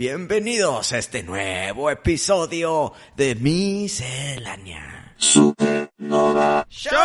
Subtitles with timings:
[0.00, 6.66] Bienvenidos a este nuevo episodio de Miscelánea Supernova.
[6.70, 6.96] Show.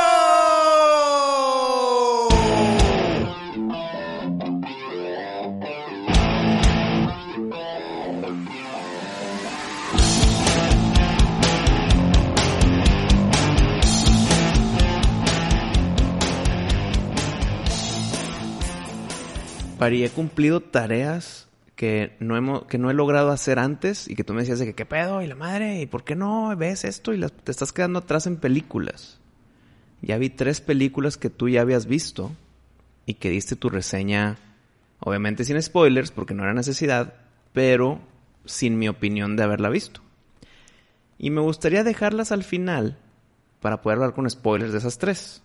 [19.77, 21.44] Pari, he cumplido tareas
[21.75, 24.65] que no, hemos, que no he logrado hacer antes y que tú me decías de
[24.65, 27.51] que qué pedo y la madre y por qué no ves esto y las- te
[27.51, 29.19] estás quedando atrás en películas.
[30.01, 32.31] Ya vi tres películas que tú ya habías visto
[33.05, 34.37] y que diste tu reseña,
[34.99, 37.13] obviamente sin spoilers porque no era necesidad,
[37.53, 37.99] pero
[38.45, 40.01] sin mi opinión de haberla visto.
[41.17, 42.97] Y me gustaría dejarlas al final
[43.59, 45.41] para poder hablar con spoilers de esas tres.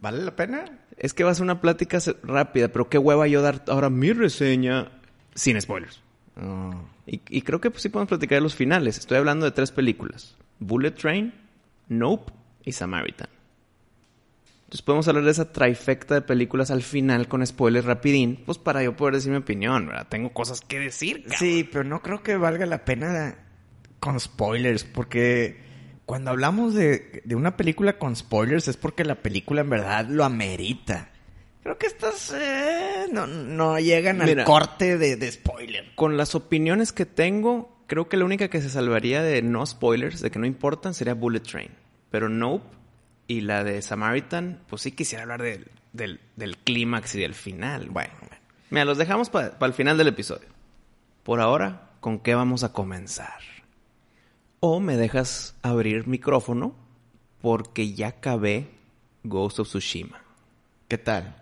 [0.00, 0.64] ¿Vale la pena?
[0.96, 4.12] Es que va a ser una plática rápida, pero qué hueva yo dar ahora mi
[4.12, 4.90] reseña
[5.34, 6.00] sin spoilers.
[7.06, 8.98] Y, y creo que pues, sí podemos platicar de los finales.
[8.98, 10.36] Estoy hablando de tres películas.
[10.58, 11.34] Bullet Train,
[11.88, 12.32] Nope
[12.64, 13.28] y Samaritan.
[14.64, 18.82] Entonces podemos hablar de esa trifecta de películas al final con spoilers rapidín, pues para
[18.82, 20.06] yo poder decir mi opinión, ¿verdad?
[20.08, 21.24] Tengo cosas que decir.
[21.24, 21.38] cabrón.
[21.38, 23.36] Sí, pero no creo que valga la pena
[24.00, 25.60] con spoilers, porque
[26.06, 30.24] cuando hablamos de, de una película con spoilers es porque la película en verdad lo
[30.24, 31.10] amerita.
[31.62, 34.44] Creo que estas eh, no, no llegan al Mira.
[34.44, 35.94] corte de, de spoiler.
[35.94, 40.20] Con las opiniones que tengo, creo que la única que se salvaría de no spoilers,
[40.20, 41.70] de que no importan, sería Bullet Train.
[42.10, 42.66] Pero Nope
[43.28, 47.90] y la de Samaritan, pues sí quisiera hablar del, del, del clímax y del final.
[47.90, 48.36] Bueno, bueno.
[48.70, 50.48] Mira, los dejamos para el final del episodio.
[51.22, 53.38] Por ahora, ¿con qué vamos a comenzar?
[54.58, 56.74] O me dejas abrir micrófono
[57.40, 58.70] porque ya acabé
[59.22, 60.20] Ghost of Tsushima.
[60.88, 61.36] ¿Qué tal?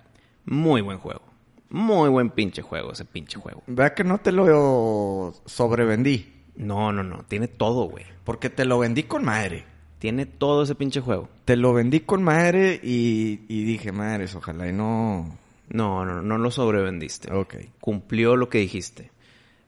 [0.44, 1.22] Muy buen juego.
[1.68, 3.62] Muy buen pinche juego ese pinche juego.
[3.66, 7.22] Vea que no te lo sobrevendí, No, no, no.
[7.28, 8.04] Tiene todo, güey.
[8.24, 9.64] porque te lo vendí con madre.
[9.98, 11.28] Tiene todo ese pinche juego.
[11.44, 15.38] Te lo vendí con madre y, y dije, madres, ojalá y no...
[15.68, 17.32] No, no, no lo sobrevendiste.
[17.32, 17.54] Ok.
[17.80, 19.12] Cumplió lo que dijiste.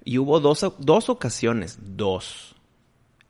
[0.05, 2.57] Y hubo dos, dos ocasiones, dos,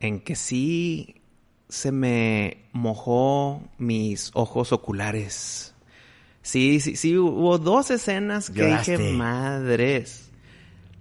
[0.00, 1.20] en que sí
[1.68, 5.71] se me mojó mis ojos oculares.
[6.42, 8.98] Sí, sí, sí, hubo dos escenas que Lloraste.
[8.98, 10.30] dije, madres.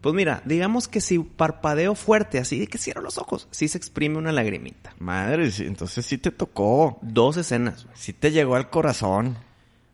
[0.02, 3.78] Pues mira, digamos que si parpadeo fuerte, así de que cierro los ojos, sí se
[3.78, 4.96] exprime una lagrimita.
[4.98, 6.98] Madre, sí, entonces sí te tocó.
[7.04, 7.88] Dos escenas.
[7.94, 9.38] Sí te llegó al corazón.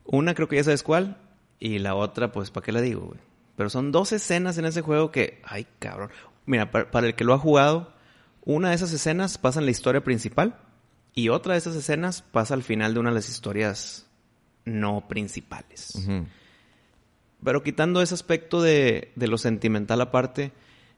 [0.05, 1.17] Una creo que ya sabes cuál.
[1.59, 3.19] Y la otra, pues, ¿para qué la digo, güey?
[3.57, 5.41] Pero son dos escenas en ese juego que...
[5.43, 6.11] Ay, cabrón.
[6.45, 7.93] Mira, para, para el que lo ha jugado,
[8.45, 10.57] una de esas escenas pasa en la historia principal.
[11.13, 14.06] Y otra de esas escenas pasa al final de una de las historias
[14.67, 15.94] no principales.
[17.44, 20.51] Pero quitando ese aspecto de, de lo sentimental aparte,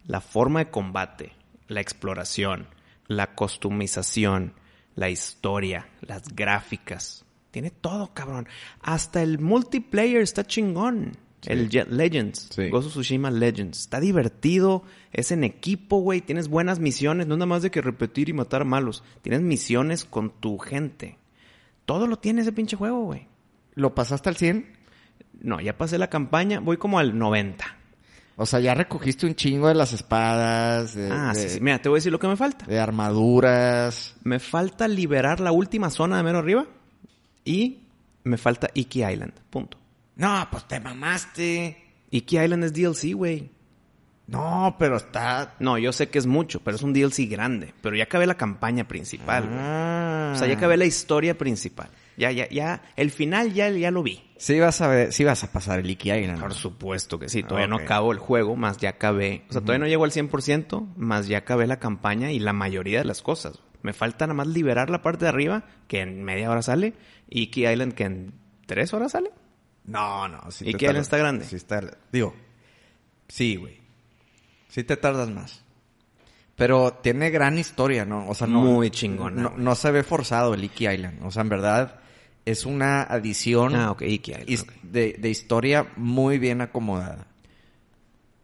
[0.06, 1.34] la forma de combate,
[1.68, 2.68] la exploración,
[3.08, 4.54] la costumización,
[4.96, 7.26] la historia, las gráficas.
[7.52, 8.48] Tiene todo, cabrón.
[8.82, 11.18] Hasta el multiplayer está chingón.
[11.46, 12.50] El Je- Legends.
[12.52, 12.70] Sí.
[12.72, 13.80] Of Tsushima Legends.
[13.80, 14.84] Está divertido.
[15.14, 16.22] Es en equipo, güey.
[16.22, 17.28] Tienes buenas misiones.
[17.28, 19.04] No nada más de que repetir y matar malos.
[19.22, 21.18] Tienes misiones con tu gente.
[21.86, 23.28] Todo lo tiene ese pinche juego, güey.
[23.80, 24.66] ¿Lo pasaste al 100?
[25.42, 26.60] No, ya pasé la campaña.
[26.60, 27.66] Voy como al 90.
[28.36, 31.60] O sea, ya recogiste un chingo de las espadas, de, Ah, de- sí, sí.
[31.62, 32.66] Mira, te voy a decir lo que me falta.
[32.66, 34.16] de armaduras.
[34.24, 36.66] Me falta liberar la última zona de mero arriba.
[37.46, 37.80] Y
[38.24, 39.34] me falta Iki Island.
[39.50, 39.78] Punto.
[40.18, 41.78] No, pues te mamaste.
[42.12, 43.50] Iki Island es DLC, güey.
[44.28, 45.56] No, pero está...
[45.60, 47.74] No, yo sé que es mucho, pero es un DLC grande.
[47.82, 49.50] Pero ya acabé la campaña principal.
[49.52, 50.34] Ah.
[50.36, 51.90] O sea, ya acabé la historia principal.
[52.20, 52.84] Ya, ya, ya.
[52.98, 54.22] El final ya, ya lo vi.
[54.36, 56.42] Sí vas a ver, sí vas a pasar el Iki Island.
[56.42, 57.44] Por supuesto que sí.
[57.44, 59.46] Todavía no acabo el juego, más ya acabé.
[59.50, 63.00] O sea, todavía no llego al 100%, más ya acabé la campaña y la mayoría
[63.00, 63.62] de las cosas.
[63.84, 66.94] Me falta nada más liberar la parte de arriba, que en media hora sale.
[67.30, 68.34] Y Iki Island, que en
[68.66, 69.32] tres horas sale.
[69.86, 70.52] No, no.
[70.52, 71.46] Sí ¿Y qué está grande?
[71.46, 71.82] Sí está...
[72.12, 72.36] Digo,
[73.30, 73.80] sí, güey.
[74.68, 75.64] Sí te tardas más.
[76.58, 78.28] Pero tiene gran historia, ¿no?
[78.28, 78.60] O sea, no...
[78.60, 81.26] Muy chingona, No, no se ve forzado el Iki Island.
[81.26, 82.00] O sea, en verdad
[82.52, 84.50] es una adición Ah, ok, Iki Island.
[84.50, 84.72] his- ok.
[84.84, 87.28] de, de historia muy bien acomodada.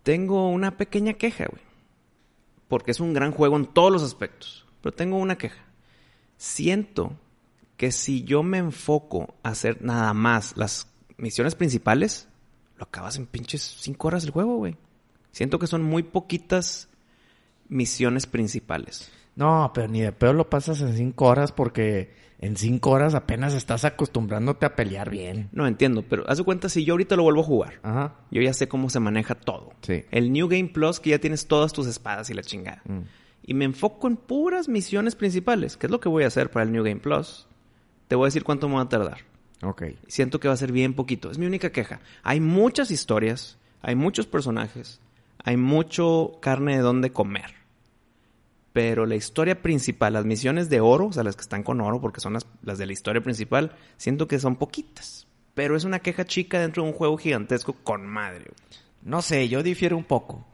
[0.04, 1.62] Tengo una pequeña queja, güey.
[2.68, 4.66] Porque es un gran juego en todos los aspectos.
[4.82, 5.64] Pero tengo una queja.
[6.38, 7.16] Siento
[7.78, 10.88] que si yo me enfoco a hacer nada más las
[11.18, 12.28] misiones principales,
[12.78, 14.76] lo acabas en pinches cinco horas el juego, güey.
[15.32, 16.88] Siento que son muy poquitas
[17.68, 19.12] misiones principales.
[19.36, 23.54] No, pero ni de pedo lo pasas en cinco horas porque en cinco horas apenas
[23.54, 25.50] estás acostumbrándote a pelear bien.
[25.52, 27.80] No entiendo, pero haz de cuenta si yo ahorita lo vuelvo a jugar.
[27.84, 28.16] Ajá.
[28.32, 29.74] Yo ya sé cómo se maneja todo.
[29.82, 30.04] Sí.
[30.12, 32.82] El New Game Plus, que ya tienes todas tus espadas y la chingada.
[32.86, 33.00] Mm.
[33.48, 35.78] Y me enfoco en puras misiones principales.
[35.78, 37.48] ¿Qué es lo que voy a hacer para el New Game Plus?
[38.08, 39.20] Te voy a decir cuánto me va a tardar.
[39.62, 39.84] Ok.
[40.08, 41.32] Siento que va a ser bien poquito.
[41.32, 42.00] Es mi única queja.
[42.24, 45.00] Hay muchas historias, hay muchos personajes,
[45.44, 47.65] hay mucho carne de donde comer.
[48.76, 52.02] Pero la historia principal, las misiones de oro, o sea, las que están con oro,
[52.02, 55.28] porque son las, las de la historia principal, siento que son poquitas.
[55.54, 58.52] Pero es una queja chica dentro de un juego gigantesco con madre.
[59.02, 60.46] No sé, yo difiero un poco.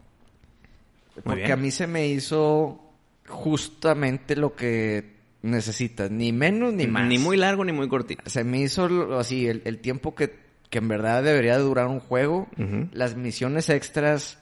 [1.24, 1.52] Porque bien.
[1.54, 2.80] a mí se me hizo
[3.28, 6.12] justamente lo que necesitas.
[6.12, 7.08] Ni menos ni más.
[7.08, 8.30] Ni muy largo ni muy cortito.
[8.30, 10.32] Se me hizo así el, el tiempo que,
[10.70, 12.48] que en verdad debería de durar un juego.
[12.92, 14.38] Las misiones extras,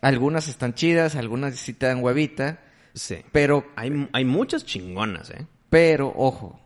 [0.00, 2.60] algunas están chidas, algunas sí te dan huevita.
[2.94, 3.16] Sí.
[3.32, 5.46] Pero, Hay, hay muchas chingonas, ¿eh?
[5.70, 6.60] pero, ojo.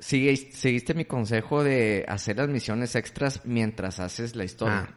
[0.00, 4.88] Sigue, seguiste mi consejo de hacer las misiones extras mientras haces la historia.
[4.90, 4.94] Ah,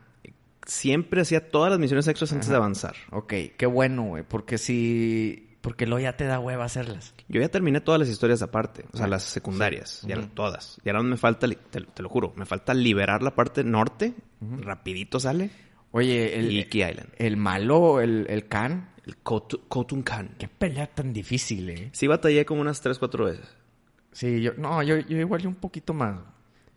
[0.66, 2.96] siempre hacía todas las misiones extras antes de avanzar.
[3.10, 4.24] Ok, qué bueno, güey.
[4.24, 5.48] Porque si...
[5.62, 7.14] Porque luego ya te da hueva hacerlas.
[7.28, 10.28] Yo ya terminé todas las historias aparte, o sea, Ah, las secundarias, ya Ujú.
[10.34, 10.80] todas.
[10.84, 15.52] Y ahora me falta, te lo juro, me falta liberar la parte norte, rapidito sale,
[15.92, 17.10] Oye, el, y Key Island.
[17.18, 18.90] el malo, el, el Khan.
[19.06, 20.36] El Kotu- Khotun Khan.
[20.38, 21.90] Qué pelea tan difícil, eh.
[21.92, 23.46] Sí batallé como unas 3, 4 veces.
[24.12, 24.54] Sí, yo...
[24.58, 26.20] No, yo, yo igual un poquito más.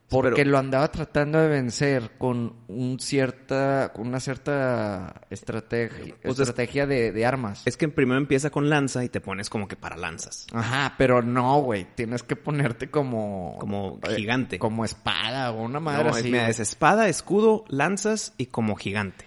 [0.09, 3.91] Porque pero- lo andaba tratando de vencer con un cierta...
[3.95, 7.63] Con una cierta estrategia, es- estrategia de, de armas.
[7.65, 10.47] Es que primero empieza con lanza y te pones como que para lanzas.
[10.53, 11.87] Ajá, pero no, güey.
[11.95, 13.57] Tienes que ponerte como...
[13.59, 14.59] Como eh, gigante.
[14.59, 16.31] como espada o una madre No, es, así.
[16.31, 19.25] mira, es espada, escudo, lanzas y como gigante.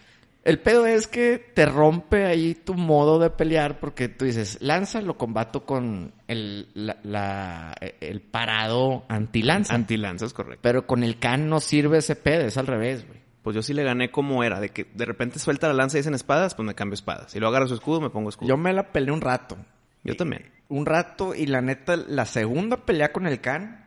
[0.47, 5.01] El pedo es que te rompe ahí tu modo de pelear porque tú dices, lanza
[5.01, 9.75] lo combato con el, la, la- el parado anti-lanza.
[9.75, 10.59] Antilanzas, correcto.
[10.63, 13.19] Pero con el can no sirve ese pedo, es al revés, güey.
[13.43, 15.99] Pues yo sí le gané como era, de que de repente suelta la lanza y
[15.99, 17.31] dicen espadas, pues me cambio espadas.
[17.31, 18.49] Si lo agarro su escudo, me pongo escudo.
[18.49, 19.57] Yo me la peleé un rato.
[20.03, 20.51] Yo también.
[20.69, 23.85] Un rato y la neta, la segunda pelea con el can,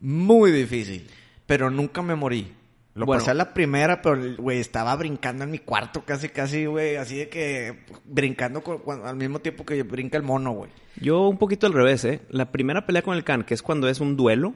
[0.00, 1.08] muy difícil.
[1.46, 2.52] Pero nunca me morí.
[2.96, 3.20] Lo Bueno.
[3.20, 6.96] pasé a la primera, pero, güey, estaba brincando en mi cuarto casi, casi, güey.
[6.96, 10.70] Así de que brincando con- cuando- al mismo tiempo que brinca el mono, güey.
[10.98, 12.22] Yo un poquito al revés, ¿eh?
[12.30, 14.54] La primera pelea con el Khan, que es cuando es un duelo,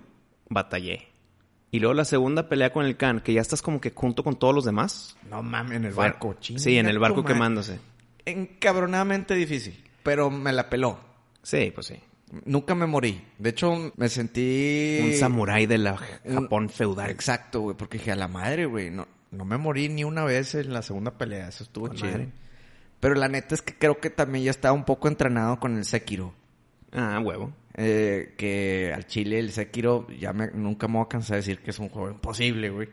[0.49, 1.07] batallé.
[1.71, 4.37] Y luego la segunda pelea con el Khan, que ya estás como que junto con
[4.39, 5.17] todos los demás.
[5.29, 6.35] No mames, en el Fue- barco.
[6.41, 7.79] Sí, en el barco quemándose.
[8.25, 9.85] Encabronadamente difícil.
[10.03, 10.99] Pero me la peló.
[11.43, 11.95] Sí, pues sí.
[12.45, 13.21] Nunca me morí.
[13.39, 14.99] De hecho, me sentí...
[15.03, 17.11] Un samurái de la un- Japón feudal.
[17.11, 17.77] Exacto, güey.
[17.77, 18.91] Porque dije, a la madre, güey.
[18.91, 21.49] No, no me morí ni una vez en la segunda pelea.
[21.49, 22.11] Eso estuvo Con chido.
[22.11, 22.29] madre.
[23.01, 25.85] Pero la neta es que creo que también ya estaba un poco entrenado con el
[25.85, 26.35] Sekiro.
[26.93, 27.53] Ah, huevo.
[27.75, 31.59] Eh, que al chile el Sekiro, ya me, nunca me voy a cansar de decir
[31.61, 32.89] que es un juego imposible, güey.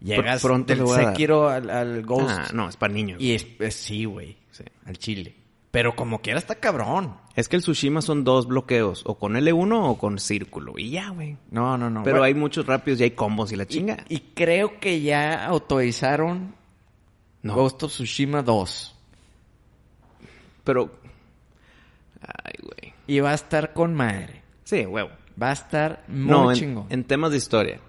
[0.00, 0.86] Llegas pronto del.
[0.86, 2.30] Sekiro al, al Ghost.
[2.38, 3.20] Ah, no, es para niños.
[3.20, 4.36] Y es, es- sí, güey.
[4.52, 4.62] Sí.
[4.86, 5.34] Al chile.
[5.70, 7.14] Pero como quiera está cabrón.
[7.36, 10.74] Es que el Tsushima son dos bloqueos, o con L1 o con círculo.
[10.78, 11.36] Y ya, güey.
[11.50, 12.02] No, no, no.
[12.02, 13.98] Pero Bueno, hay muchos rápidos y hay combos y la chinga.
[14.08, 16.54] y creo que ya autorizaron
[17.42, 17.54] No.
[17.54, 18.94] Ghost of Tsushima 2.
[20.64, 20.90] Pero...
[22.20, 22.94] Ay, güey.
[23.06, 24.42] Y va a estar con madre.
[24.64, 25.10] Sí, huevo.
[25.40, 26.86] Va a estar muy no, en, chingón.
[26.90, 27.80] en temas de historia.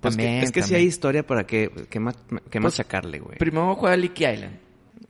[0.00, 3.18] Pues que- También, es que si hay historia para qué, qué, ma- qué Pues, machacarle,
[3.20, 3.38] güey.
[3.38, 4.58] Primero juega Leaky Island.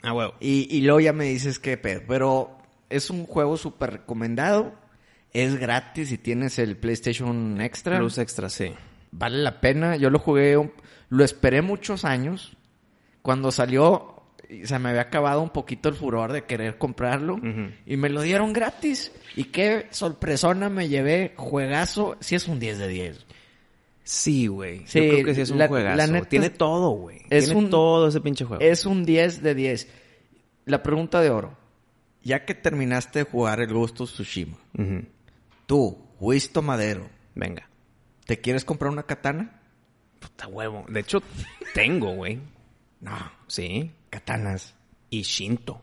[0.02, 0.34] Ah, huevo.
[0.40, 2.02] Y, y luego ya me dices qué pedo.
[2.06, 2.58] Pero
[2.90, 4.74] es un juego súper recomendado.
[5.32, 7.98] Es gratis si tienes el PlayStation Extra.
[7.98, 8.72] Plus extra, sí.
[9.10, 9.96] Vale la pena.
[9.96, 10.70] Yo lo jugué,
[11.08, 12.56] lo esperé muchos años.
[13.22, 17.38] Cuando salió, y se me había acabado un poquito el furor de querer comprarlo.
[17.84, 19.12] Y me lo dieron gratis.
[19.36, 21.34] Y qué sorpresona me llevé.
[21.36, 22.16] Juegazo.
[22.20, 23.26] Sí es un 10 de 10.
[24.10, 24.86] Sí, güey.
[24.86, 25.96] Sí, Yo creo que sí es un la- juegazo.
[25.98, 27.18] la neta Tiene todo, güey.
[27.28, 28.62] es Tiene un- todo ese pinche juego.
[28.62, 29.86] Es un 10 de 10.
[30.64, 31.58] La pregunta de oro.
[32.22, 34.56] Ya que terminaste de jugar el Ghost of Tsushima.
[35.66, 37.06] Tú, Wisto Madero.
[37.34, 37.68] Venga.
[38.24, 39.60] ¿Te quieres comprar una katana?
[40.18, 40.86] Puta huevo.
[40.88, 41.22] De hecho,
[41.74, 42.40] tengo, güey.
[43.00, 43.12] No.
[43.46, 43.92] Sí.
[44.08, 44.74] Katanas.
[45.10, 45.82] Y Shinto.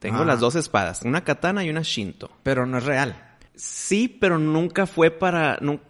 [0.00, 0.24] Tengo Ah.
[0.24, 1.02] las dos espadas.
[1.02, 2.30] Una katana y una Shinto.
[2.42, 3.36] Pero no es real.
[3.54, 5.58] Sí, pero nunca fue para...
[5.60, 5.80] nun-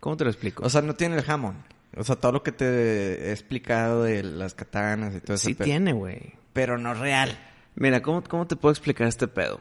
[0.00, 0.64] ¿Cómo te lo explico?
[0.64, 1.58] O sea, no tiene el Hammond.
[1.96, 5.46] O sea, todo lo que te he explicado de las katanas y todo eso.
[5.46, 6.34] sí tiene, güey.
[6.52, 7.36] Pero no real.
[7.74, 9.60] Mira, ¿cómo, ¿cómo te puedo explicar este pedo?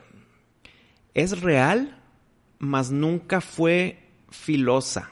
[1.14, 2.00] Es real,
[2.60, 5.10] mas nunca fue filosa.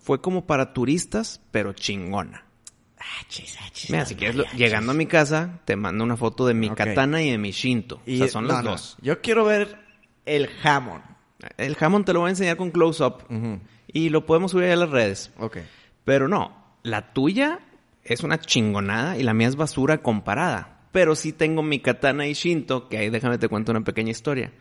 [0.00, 2.44] Fue como para turistas, pero chingona.
[3.90, 7.22] Mira, si quieres, lo- llegando a mi casa, te mando una foto de mi katana
[7.22, 8.00] y de mi Shinto.
[8.06, 8.70] Y, o sea, son no, las no.
[8.72, 8.96] dos.
[9.00, 9.78] Yo quiero ver
[10.26, 11.02] el jamón.
[11.56, 13.22] El jamón te lo voy a enseñar con close-up.
[13.92, 15.30] Y lo podemos subir a las redes.
[15.38, 15.58] Ok.
[16.04, 17.60] Pero no, la tuya
[18.04, 20.80] es una chingonada y la mía es basura comparada.
[20.92, 24.52] Pero sí tengo mi katana y Shinto, que ahí déjame te cuento una pequeña historia.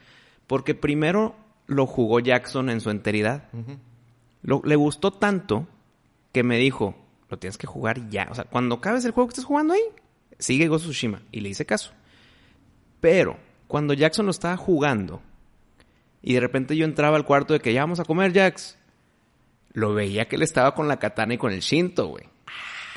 [0.48, 3.46] Porque primero lo jugó Jackson en su enteridad.
[4.42, 5.68] Lo- le gustó tanto
[6.34, 6.96] que me dijo,
[7.30, 8.28] lo tienes que jugar ya.
[8.32, 9.82] O sea, cuando acabes el juego que estés jugando ahí,
[10.40, 11.22] sigue Ghost Tsushima.
[11.32, 11.92] Y le hice caso.
[13.00, 15.22] Pero cuando Jackson lo estaba jugando
[16.22, 18.77] y de repente yo entraba al cuarto de que ya vamos a comer, Jax,
[19.74, 22.26] lo veía que él estaba con la katana y con el Shinto, güey.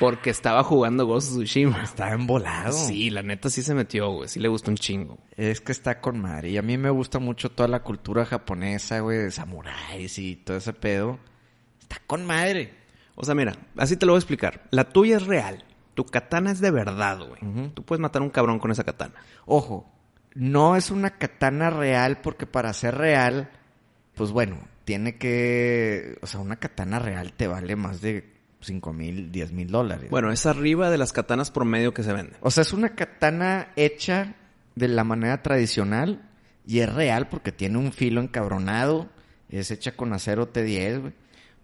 [0.01, 1.83] Porque estaba jugando Ghost of Tsushima.
[1.83, 2.73] Está embolado.
[2.73, 4.27] Sí, la neta sí se metió, güey.
[4.27, 5.19] Sí le gustó un chingo.
[5.37, 6.49] Es que está con madre.
[6.49, 10.57] Y a mí me gusta mucho toda la cultura japonesa, güey, de samuráis y todo
[10.57, 11.19] ese pedo.
[11.79, 12.73] Está con madre.
[13.13, 14.63] O sea, mira, así te lo voy a explicar.
[14.71, 15.63] La tuya es real.
[15.93, 17.69] Tu katana es de verdad, güey.
[17.75, 19.13] Tú puedes matar a un cabrón con esa katana.
[19.45, 19.87] Ojo,
[20.33, 23.51] no es una katana real porque para ser real,
[24.15, 26.17] pues bueno, tiene que...
[26.21, 28.29] O sea, una katana real te vale más de
[28.61, 30.09] 5 mil, 10 mil dólares.
[30.09, 32.37] Bueno, es arriba de las katanas promedio que se venden.
[32.41, 34.35] O sea, es una katana hecha
[34.75, 36.29] de la manera tradicional
[36.65, 39.09] y es real porque tiene un filo encabronado.
[39.49, 41.13] Es hecha con acero T10, güey.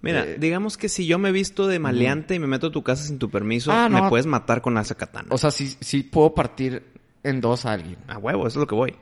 [0.02, 2.84] Mira, Eh, digamos que si yo me visto de maleante y me meto a tu
[2.84, 4.10] casa sin tu permiso, Ah, me no.
[4.10, 5.28] puedes matar con esa katana.
[5.32, 6.84] O sea, sí, sí puedo partir
[7.24, 7.98] en dos a alguien.
[8.08, 8.96] A huevo, eso es lo que voy.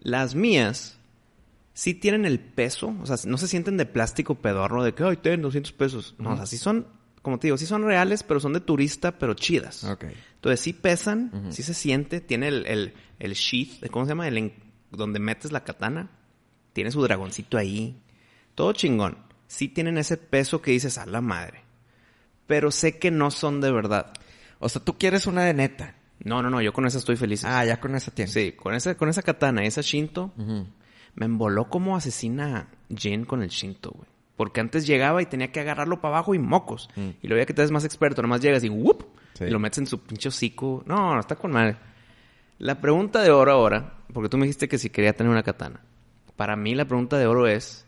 [0.00, 0.98] Las mías
[1.74, 5.16] sí tienen el peso, o sea, no se sienten de plástico pedorro de que, ay,
[5.16, 6.14] ten 200 pesos.
[6.18, 6.86] No, o sea, sí son,
[7.22, 9.84] como te digo, sí son reales, pero son de turista, pero chidas.
[9.84, 10.04] Ok.
[10.34, 14.26] Entonces sí pesan, sí se siente, tiene el, el, el sheath, ¿cómo se llama?
[14.28, 14.54] El en-
[14.90, 16.10] donde metes la katana.
[16.72, 18.00] Tiene su dragoncito ahí.
[18.54, 19.16] Todo chingón.
[19.46, 21.62] Sí tienen ese peso que dices, a la madre.
[22.46, 24.12] Pero sé que no son de verdad.
[24.58, 25.94] O sea, tú quieres una de neta.
[26.24, 27.44] No, no, no, yo con esa estoy feliz.
[27.44, 28.32] Ah, ya con esa tienes.
[28.32, 30.32] Sí, con esa, con esa katana, esa Shinto.
[31.14, 34.08] Me emboló como asesina Jin con el Shinto, güey.
[34.36, 36.88] Porque antes llegaba y tenía que agarrarlo para abajo y mocos.
[36.96, 37.10] Mm.
[37.22, 39.04] Y luego ya que te ves más experto, nomás llegas y ¡whoop!
[39.34, 39.44] Sí.
[39.44, 40.82] Y lo metes en su pinche hocico.
[40.86, 41.76] No, no, está con madre.
[42.58, 45.80] La pregunta de oro ahora, porque tú me dijiste que si quería tener una katana.
[46.36, 47.86] Para mí la pregunta de oro es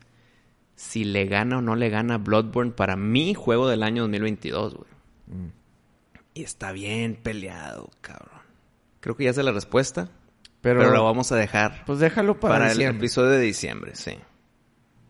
[0.75, 4.91] si le gana o no le gana Bloodborne para mi juego del año 2022, güey.
[5.27, 5.53] Mm.
[6.35, 8.41] Y está bien peleado, cabrón.
[9.01, 10.11] Creo que ya sé la respuesta,
[10.65, 14.19] Pero, pero, lo vamos a dejar pues déjalo para, para, el episodio de diciembre, sí.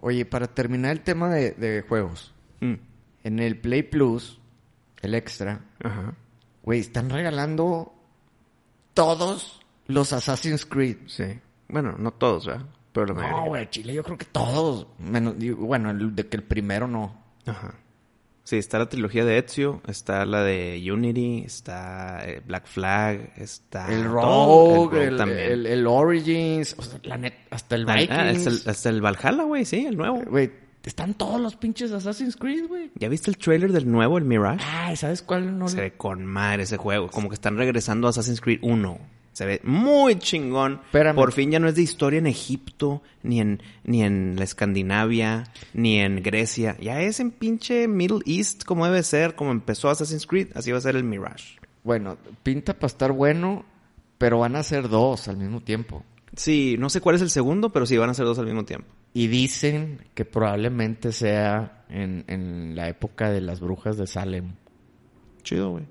[0.01, 2.35] Oye, para terminar el tema de, de juegos.
[2.59, 2.75] Mm.
[3.23, 4.41] En el Play Plus,
[5.01, 6.13] el extra, Ajá.
[6.65, 7.95] güey, están regalando
[8.95, 10.97] todos los Assassin's Creed.
[11.07, 11.39] Sí.
[11.69, 12.67] Bueno, no todos, ¿verdad?
[12.93, 14.89] Pero la No, güey, Chile, yo creo que todos.
[14.99, 17.17] Menos, bueno, el de que el primero no.
[17.47, 17.75] Ajá.
[18.45, 23.91] Sí, está la trilogía de Ezio, está la de Unity, está eh, Black Flag, está...
[23.91, 28.19] el Rogue, el, Origins, o sea, la net, hasta el Ah, Vikings.
[28.19, 30.23] ah, hasta, el, hasta el Valhalla, güey, sí, el nuevo.
[30.29, 30.51] Güey,
[30.85, 32.91] están todos los pinches Assassin's Creed, güey.
[32.97, 34.63] ¿Ya viste el trailer del nuevo, el Mirage?
[34.63, 35.67] Ay, ¿sabes cuál no?
[35.71, 37.09] Se ve con madre ese juego.
[37.09, 38.99] Como que están regresando a Assassin's Creed 1.
[39.35, 40.81] Se ve muy chingón.
[40.85, 41.17] Espérame.
[41.17, 45.45] Por fin ya no es de historia en Egipto, ni en, ni en la Escandinavia,
[45.75, 46.77] ni en Grecia.
[46.81, 50.51] Ya es en pinche Middle East como debe ser, como empezó Assassin's Creed.
[50.55, 51.59] Así va a ser el Mirage.
[51.83, 53.65] Bueno, pinta para estar bueno,
[54.19, 56.05] pero van a ser dos al mismo tiempo.
[56.37, 58.65] Sí, no sé cuál es el segundo, pero sí van a ser dos al mismo
[58.65, 58.87] tiempo.
[59.15, 64.55] Y dicen que probablemente sea en, en la época de las brujas de Salem.
[65.43, 65.85] Chido, güey.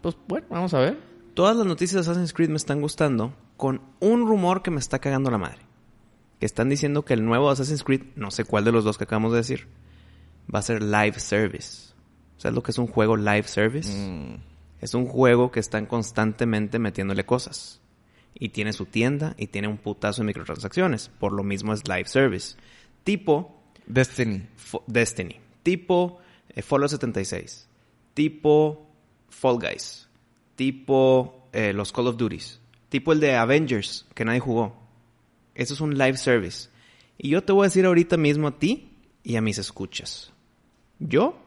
[0.00, 1.13] Pues bueno, vamos a ver.
[1.34, 4.98] Todas las noticias de Assassin's Creed me están gustando con un rumor que me está
[5.00, 5.58] cagando la madre.
[6.38, 9.04] Que están diciendo que el nuevo Assassin's Creed, no sé cuál de los dos que
[9.04, 9.66] acabamos de decir,
[10.52, 11.92] va a ser live service.
[12.36, 13.90] ¿Sabes lo que es un juego live service?
[13.96, 14.36] Mm,
[14.80, 17.80] Es un juego que están constantemente metiéndole cosas.
[18.34, 21.08] Y tiene su tienda y tiene un putazo de microtransacciones.
[21.08, 22.56] Por lo mismo es live service.
[23.02, 24.46] Tipo Destiny.
[24.86, 25.40] Destiny.
[25.62, 26.18] Tipo
[26.50, 27.68] eh, Fallout 76.
[28.12, 28.86] Tipo
[29.30, 30.08] Fall Guys.
[30.56, 32.60] Tipo eh, los Call of Duties.
[32.88, 34.76] Tipo el de Avengers, que nadie jugó.
[35.54, 36.68] Eso es un live service.
[37.18, 38.92] Y yo te voy a decir ahorita mismo a ti
[39.22, 40.32] y a mis escuchas.
[40.98, 41.38] Yo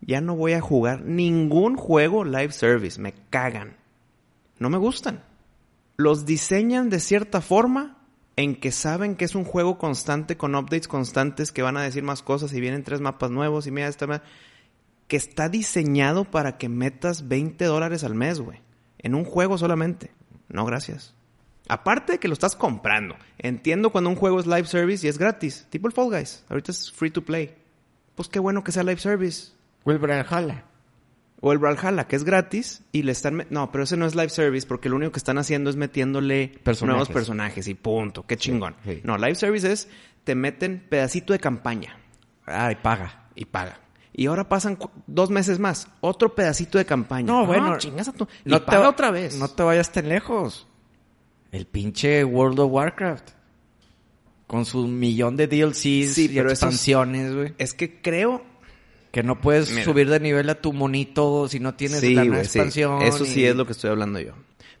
[0.00, 3.00] ya no voy a jugar ningún juego live service.
[3.00, 3.76] Me cagan.
[4.58, 5.22] No me gustan.
[5.96, 7.98] Los diseñan de cierta forma
[8.36, 12.02] en que saben que es un juego constante con updates constantes que van a decir
[12.02, 14.22] más cosas y vienen tres mapas nuevos y mira esta
[15.08, 18.60] que está diseñado para que metas 20 dólares al mes, güey.
[18.98, 20.12] En un juego solamente.
[20.48, 21.14] No, gracias.
[21.68, 23.16] Aparte de que lo estás comprando.
[23.38, 25.66] Entiendo cuando un juego es live service y es gratis.
[25.70, 26.44] Tipo el Fall Guys.
[26.48, 27.54] Ahorita es free to play.
[28.14, 29.52] Pues qué bueno que sea live service.
[29.84, 30.64] O el Brawlhalla.
[31.40, 33.46] O el Brawlhalla, que es gratis y le están...
[33.50, 36.48] No, pero ese no es live service porque lo único que están haciendo es metiéndole
[36.62, 36.96] Personajes.
[36.96, 38.24] nuevos personajes y punto.
[38.26, 38.76] Qué chingón.
[38.84, 39.00] sí.
[39.04, 39.88] No, live service es
[40.24, 41.98] te meten pedacito de campaña
[42.46, 43.28] Ay, paga.
[43.34, 43.80] y paga.
[44.16, 44.78] Y ahora pasan
[45.08, 47.26] dos meses más, otro pedacito de campaña.
[47.26, 47.76] No, bueno.
[47.78, 48.24] chingas a tu...
[48.44, 49.36] Y No te, otra vez.
[49.36, 50.68] No te vayas tan lejos.
[51.50, 53.30] El pinche World of Warcraft.
[54.46, 57.54] Con su millón de DLCs Sí, y pero expansiones, güey.
[57.58, 58.44] Es que creo...
[59.10, 59.84] Que no puedes Mira.
[59.84, 62.58] subir de nivel a tu monito si no tienes Sí, la nueva güey, sí.
[62.58, 63.02] expansión.
[63.02, 64.32] Eso sí es lo que estoy hablando yo.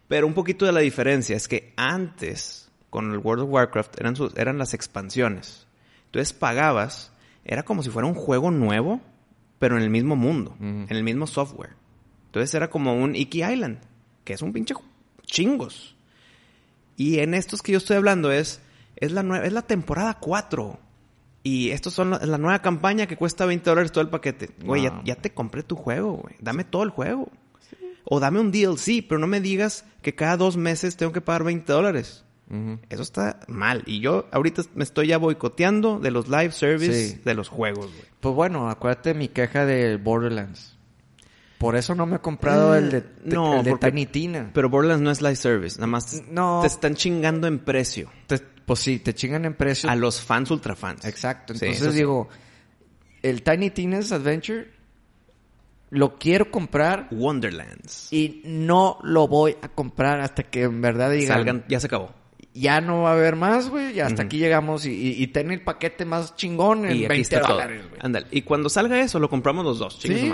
[0.08, 4.16] Pero un poquito de la diferencia es que antes, con el World of Warcraft, eran,
[4.16, 5.66] sus, eran las expansiones.
[6.06, 7.12] Entonces pagabas,
[7.44, 9.00] era como si fuera un juego nuevo,
[9.58, 11.70] pero en el mismo mundo, en el mismo software.
[12.26, 13.78] Entonces era como un Iki Island,
[14.24, 14.74] que es un pinche
[15.26, 15.96] chingos.
[16.96, 18.60] Y en estos que yo estoy hablando es,
[18.96, 20.78] es, la, es la temporada 4.
[21.42, 24.50] Y estos son la, la nueva campaña que cuesta 20 dólares todo el paquete.
[24.64, 26.36] Güey, ya te compré tu juego, güey.
[26.40, 27.30] Dame todo el juego.
[28.04, 31.44] O dame un DLC, pero no me digas que cada dos meses tengo que pagar
[31.44, 32.24] 20 dólares.
[32.88, 33.82] Eso está mal.
[33.86, 37.20] Y yo ahorita me estoy ya boicoteando de los live service Sí.
[37.24, 38.04] de los juegos, güey.
[38.20, 40.76] Pues bueno, acuérdate de mi queja del Borderlands.
[41.58, 44.50] Por eso no me he comprado Mm, el de, no, el de porque- Tiny Tina.
[44.52, 45.76] Pero Borderlands no es live service.
[45.78, 46.60] Nada más No.
[46.60, 48.10] te están chingando en precio.
[48.26, 49.88] Te- pues sí, te chingan en precio.
[49.90, 51.04] A los fans ultra fans.
[51.06, 51.54] Exacto.
[51.54, 51.98] Entonces sí.
[51.98, 52.28] digo,
[53.22, 54.68] el Tiny Tina's Adventure
[55.90, 58.12] lo quiero comprar Wonderlands.
[58.12, 62.12] y no lo voy a comprar hasta que en verdad digan, Salgan, ya se acabó.
[62.54, 65.50] Ya no va a haber más, güey, ya hasta aquí llegamos y, y, y ten
[65.50, 67.52] el paquete más chingón en Y aquí 20 está todo.
[67.54, 68.00] dólares, güey.
[68.02, 68.26] Ándale.
[68.30, 69.98] Y cuando salga eso, lo compramos los dos.
[70.00, 70.32] Sí,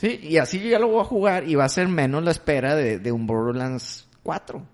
[0.00, 2.74] sí, y así ya lo voy a jugar y va a ser menos la espera
[2.74, 4.66] de, de un Borderlands 4.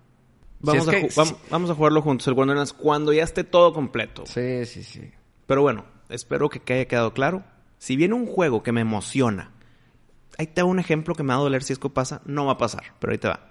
[0.61, 3.43] Vamos, Si a es que- vamos, vamos a jugarlo juntos, el Wonderlands, cuando ya esté
[3.43, 4.23] todo completo.
[4.25, 5.11] Sí, sí, sí.
[5.45, 7.43] Pero bueno, espero que haya quedado claro.
[7.77, 9.51] Si viene un juego que me emociona,
[10.37, 12.53] ahí te hago un ejemplo que me va a doler si esto pasa, no va
[12.53, 13.49] a pasar, pero ahí te va.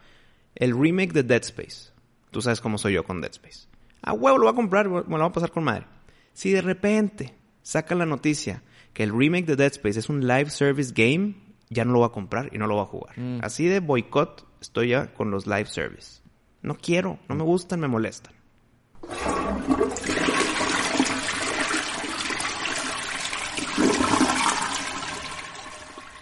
[0.55, 1.93] El remake de Dead Space.
[2.31, 3.69] Tú sabes cómo soy yo con Dead Space.
[4.03, 5.87] A huevo lo va a comprar, me lo va a pasar con madre.
[6.33, 10.51] Si de repente saca la noticia que el remake de Dead Space es un live
[10.51, 11.35] service game,
[11.71, 13.19] ya no lo va a comprar y no lo va a jugar.
[13.19, 13.41] Mm.
[13.43, 16.23] Así de boicot estoy ya con los live service.
[16.63, 18.35] No quiero, no me gustan, me molestan.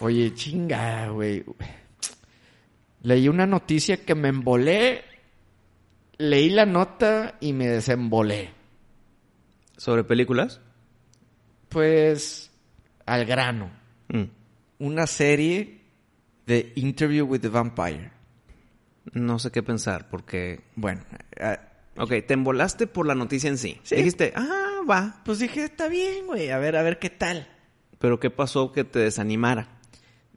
[0.00, 1.44] Oye, chinga, güey.
[3.02, 5.02] Leí una noticia que me embolé.
[6.18, 8.50] Leí la nota y me desembolé.
[9.76, 10.60] ¿Sobre películas?
[11.68, 12.50] Pues,
[13.04, 13.70] al grano.
[14.08, 14.24] Mm.
[14.78, 15.80] Una serie
[16.46, 18.10] de Interview with the Vampire.
[19.12, 20.64] No sé qué pensar, porque...
[20.74, 21.02] Bueno,
[21.40, 21.60] ah,
[21.98, 23.80] Ok, te embolaste por la noticia en sí.
[23.82, 23.96] Sí.
[23.96, 25.22] Dijiste, ah, va.
[25.24, 26.50] pues dije, está bien, güey.
[26.50, 27.48] A ver, a ver qué tal.
[27.98, 29.68] Pero ¿qué pasó que te desanimara?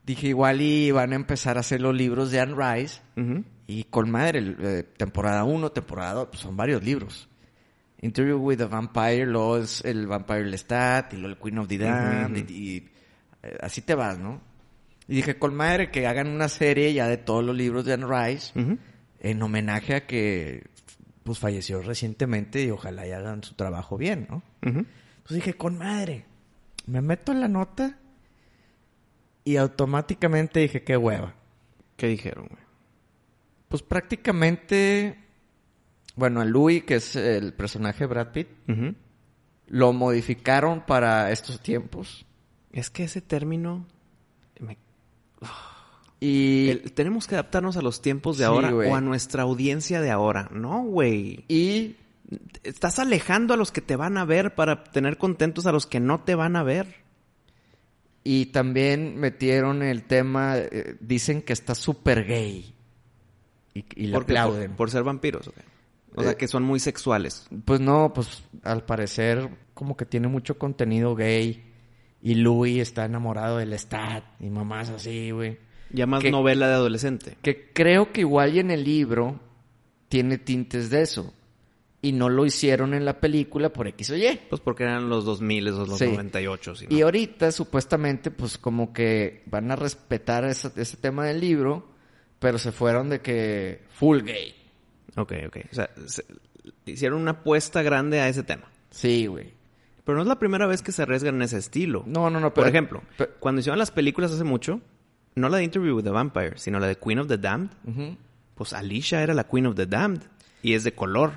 [0.06, 3.02] Dije, igual y van a empezar a hacer los libros de Anne Rice.
[3.18, 3.44] Ujú.
[3.70, 7.30] Y con madre, el, eh, temporada 1, temporada 2, pues son varios libros.
[8.02, 11.78] Interview with the Vampire, luego es el Vampire Lestat, y luego el Queen of the
[11.78, 12.90] Damned, y, y,
[13.44, 14.42] eh, así te vas, ¿no?
[15.08, 18.08] Y dije, con madre, que hagan una serie ya de todos los libros de Anne
[18.08, 18.54] Rice,
[19.20, 20.66] en homenaje a que,
[21.22, 24.42] pues, falleció recientemente y ojalá y hagan su trabajo bien, ¿no?
[24.64, 26.26] Entonces dije, con madre,
[26.88, 28.00] me meto en la nota
[29.44, 31.36] y automáticamente dije, qué hueva.
[31.98, 32.69] ¿Qué dijeron, güey?
[33.70, 35.18] Pues prácticamente,
[36.16, 38.48] bueno, a Louis, que es el personaje de Brad Pitt,
[39.68, 42.26] lo modificaron para estos tiempos.
[42.72, 43.86] Es que ese término...
[44.60, 44.78] me-
[46.20, 50.02] Y, el- tenemos que adaptarnos a los tiempos de Sí, ahora o a nuestra audiencia
[50.02, 50.50] de ahora.
[50.52, 51.46] No, güey.
[51.48, 51.96] y
[52.64, 56.00] Estás alejando a los que te van a ver para tener contentos a los que
[56.00, 56.98] no te van a ver.
[58.24, 62.76] Y también metieron el tema, eh, dicen que está súper gay.
[63.74, 64.32] Y, y le ¿Por qué?
[64.34, 64.68] aplauden.
[64.70, 65.48] Por, por ser vampiros.
[66.16, 67.48] O sea, Eh, que son muy sexuales.
[67.66, 71.66] Pues no, pues al parecer como que tiene mucho contenido gay.
[72.22, 75.58] Y Louis está enamorado del Stat y mamás así, güey.
[75.92, 77.38] Ya más que- novela de adolescente.
[77.42, 79.40] Que creo que igual y en el libro
[80.10, 81.34] tiene tintes de eso.
[82.02, 84.40] Y no lo hicieron en la película por X o Y.
[84.50, 86.06] Pues porque eran los 2000 o los Sí.
[86.06, 86.76] 98.
[86.76, 86.96] Si no.
[86.96, 91.88] Y ahorita supuestamente pues como que van a respetar ese, ese tema del libro,
[92.40, 94.56] pero se fueron de que full gay.
[95.16, 95.58] Ok, ok.
[95.72, 96.26] O sea, se-
[96.86, 98.64] hicieron una apuesta grande a ese tema.
[98.92, 99.54] Sí, güey.
[100.06, 102.04] Pero no es la primera vez que se arriesgan en ese estilo.
[102.08, 104.82] No, no, no, Por ejemplo, pero- cuando hicieron las películas hace mucho,
[105.36, 107.70] no la de Interview with the Vampire, sino la de Queen of the Damned,
[108.56, 110.24] pues Alicia era la Queen of the Damned.
[110.64, 111.34] Y es de color.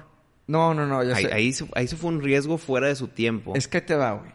[0.46, 1.32] No, no, no, yo Ahí, sé.
[1.34, 3.54] ahí, se- ahí se fue un riesgo fuera de su tiempo.
[3.54, 4.32] Es que te va, güey.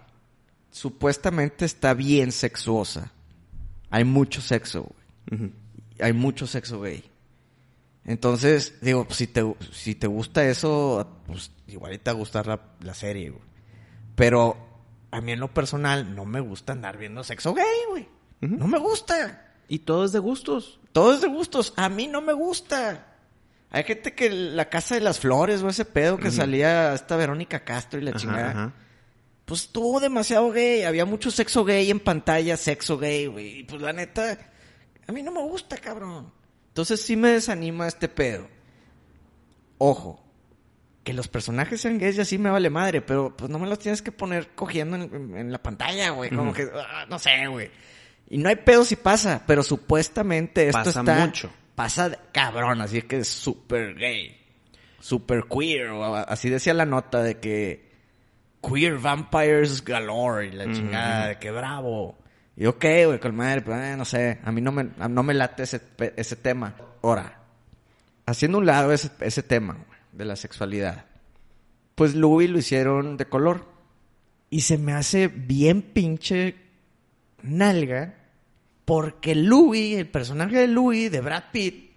[0.72, 3.12] Supuestamente está bien sexuosa.
[3.90, 4.92] hay mucho sexo,
[5.30, 5.52] güey.
[6.00, 7.04] Hay mucho sexo gay.
[8.06, 12.48] Entonces, digo, pues, si te, si te gusta eso, pues igual te va a gustar
[12.48, 13.44] la, la serie, güey.
[14.16, 14.56] Pero
[15.12, 18.08] a mí en lo personal no me gusta andar viendo sexo gay, güey.
[18.42, 19.54] No me gusta.
[19.68, 20.80] Y todo es de gustos.
[20.94, 21.74] Todo es de gustos.
[21.76, 23.14] A mí no me gusta.
[23.70, 27.66] Hay gente que la casa de las flores o ese pedo que salía esta Verónica
[27.66, 28.50] Castro y la Ajá, chingada.
[28.52, 28.74] ajá.
[29.44, 30.84] Pues estuvo demasiado gay.
[30.84, 33.60] Había mucho sexo gay en pantalla, sexo gay, güey.
[33.60, 34.38] Y pues la neta,
[35.08, 36.32] a mí no me gusta, cabrón.
[36.70, 38.48] Entonces sí me desanima este pedo.
[39.78, 40.24] Ojo,
[41.04, 43.80] que los personajes sean gays y así me vale madre, pero pues no me los
[43.80, 46.30] tienes que poner cogiendo en, en- en la pantalla, güey.
[46.32, 47.70] Como que, ah, no sé, güey.
[48.30, 51.16] Y no hay pedo si pasa, pero supuestamente esto Pasa está...
[51.26, 51.50] mucho.
[51.76, 54.36] Pasa de- cabrón, así que es súper gay.
[55.00, 55.90] Súper queer.
[55.92, 57.88] o así decía la nota de que...
[58.62, 62.18] Queer vampires galore y la chingada de que bravo.
[62.58, 65.36] Y ok, güey, con madre, pero eh, no sé, a mí no me, no me
[65.36, 65.80] late ese,
[66.16, 66.76] ese tema.
[67.04, 67.40] Ahora,
[68.26, 71.06] haciendo un lado ese, ese tema güey, de la sexualidad,
[71.94, 73.66] pues Louis lo hicieron de color.
[74.50, 76.56] Y se me hace bien pinche
[77.44, 78.16] nalga,
[78.86, 81.92] porque Louis, el personaje de Louis, de Brad Pitt,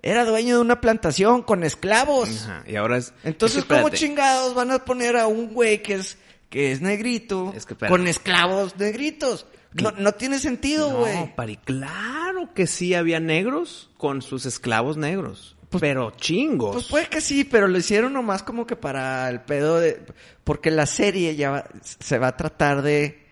[0.00, 2.44] era dueño de una plantación con esclavos.
[2.44, 2.62] Ajá.
[2.66, 3.14] Y ahora es...
[3.24, 6.18] Entonces, es que ¿cómo chingados van a poner a un güey que es,
[6.50, 7.90] que es negrito Es que espérate.
[7.96, 9.46] con esclavos negritos?
[9.74, 11.14] No, no tiene sentido, güey.
[11.16, 15.56] No, Pari, claro que sí había negros con sus esclavos negros.
[15.80, 16.72] pero chingos.
[16.74, 20.04] Pues puede que sí, pero lo hicieron nomás como que para el pedo de...
[20.44, 23.26] Porque la serie ya va- se va a tratar de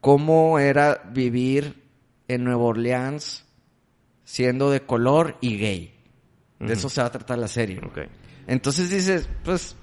[0.00, 1.80] cómo era vivir
[2.26, 3.44] en Nueva Orleans
[4.24, 5.94] siendo de color y gay.
[6.58, 7.78] De eso se va a tratar la serie.
[7.84, 7.98] Ok.
[8.48, 9.76] Entonces dices, pues,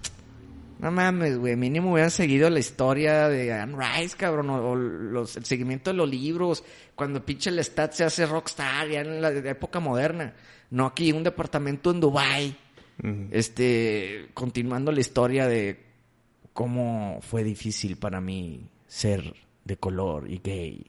[0.80, 5.46] no mames, güey, mínimo hubieran seguido la historia de Anne Rice, cabrón, o, los, el
[5.46, 6.63] seguimiento de los libros,
[6.96, 10.34] cuando pinche el stat se hace rockstar, ya en la, época moderna.
[10.72, 12.56] No aquí, un departamento en Dubai
[13.32, 15.86] este, continuando la historia de
[16.54, 20.86] cómo fue difícil para mí ser de color y gay.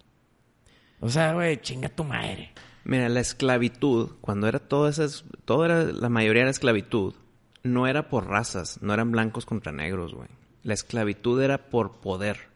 [1.01, 2.53] O sea, güey, chinga tu madre.
[2.85, 7.15] Mira, la esclavitud, cuando era todo esas, todo era, la mayoría era esclavitud,
[7.63, 10.29] no era por razas, no eran blancos contra negros, güey.
[10.63, 12.49] La esclavitud era por poder.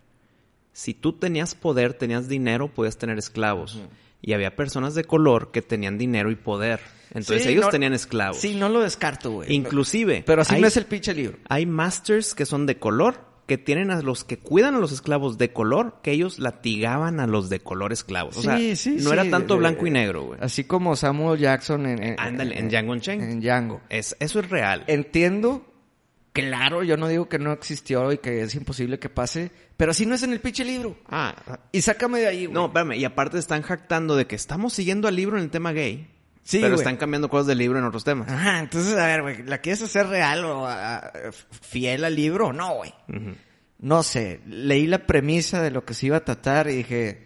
[0.72, 3.80] Si tú tenías poder, tenías dinero, podías tener esclavos.
[4.20, 6.80] Y había personas de color que tenían dinero y poder.
[7.10, 8.38] Entonces Sí, ellos no- tenían esclavos.
[8.38, 9.52] Sí, no lo descarto, güey.
[9.52, 10.24] Inclusive.
[10.26, 11.38] Pero así hay- no es el pinche libro.
[11.48, 15.36] Hay masters que son de color, que tienen a los que cuidan a los esclavos
[15.36, 18.36] de color, que ellos latigaban a los de color esclavos.
[18.38, 20.38] O sea, no era tanto de- blanco y negro, güey.
[20.42, 22.02] Así como Samuel Jackson en...
[22.02, 23.28] en Ándale, en Django Unchained.
[23.30, 23.80] En Django.
[23.90, 24.84] Es, eso es real.
[24.86, 25.66] Entiendo,
[26.32, 30.06] claro, yo no digo que no existió y que es imposible que pase, pero así
[30.06, 30.96] no es en el pinche libro.
[31.08, 31.34] Ah,
[31.72, 32.54] Y sácame de ahí, güey.
[32.54, 32.92] no, espérame.
[32.94, 36.08] Y aparte están jactando de que estamos siguiendo al libro en el tema gay.
[36.44, 36.80] Sí, pero güey.
[36.80, 38.30] están cambiando cosas del libro en otros temas.
[38.30, 41.10] Ajá, entonces, a ver, güey, ¿la quieres hacer real o ah,
[41.50, 42.94] fiel al libro o no, güey?
[43.78, 47.24] No sé, leí la premisa de lo que se iba a tratar y dije,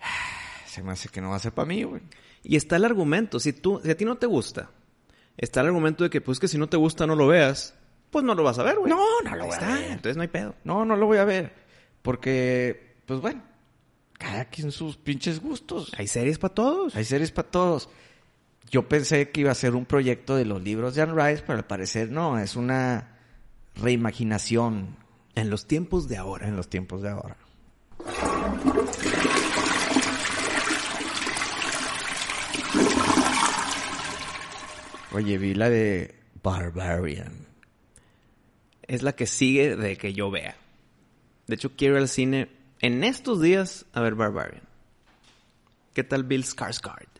[0.00, 2.02] "Ah, se me hace que no va a ser para mí, güey.
[2.42, 3.38] Y está el argumento.
[3.40, 4.70] Si, tú, si a ti no te gusta,
[5.36, 7.74] está el argumento de que, pues, que si no te gusta, no lo veas.
[8.10, 8.90] Pues no lo vas a ver, güey.
[8.90, 9.90] No, no lo voy a ver.
[9.90, 10.54] Entonces no hay pedo.
[10.64, 11.52] No, no lo voy a ver,
[12.02, 13.42] porque, pues bueno,
[14.18, 15.92] cada quien sus pinches gustos.
[15.96, 16.96] Hay series para todos.
[16.96, 17.88] Hay series para todos.
[18.70, 21.58] Yo pensé que iba a ser un proyecto de los libros de Anne Rice, pero
[21.58, 23.18] al parecer no, es una
[23.74, 24.96] reimaginación
[25.34, 26.46] En los tiempos de ahora.
[26.46, 27.36] en los tiempos de ahora.
[35.12, 37.46] Oye, vi la de Barbarian.
[38.82, 40.56] es la que sigue de que yo vea.
[41.48, 42.48] De hecho, quiero ir al cine
[42.80, 44.62] en estos días a ver Barbarian.
[45.92, 47.19] ¿Qué tal Bill Skarsgård?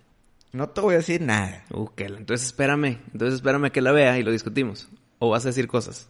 [0.53, 1.65] No te voy a decir nada.
[1.73, 4.89] Uh, la- entonces espérame, entonces espérame que la vea y lo discutimos.
[5.19, 6.09] O vas a decir cosas.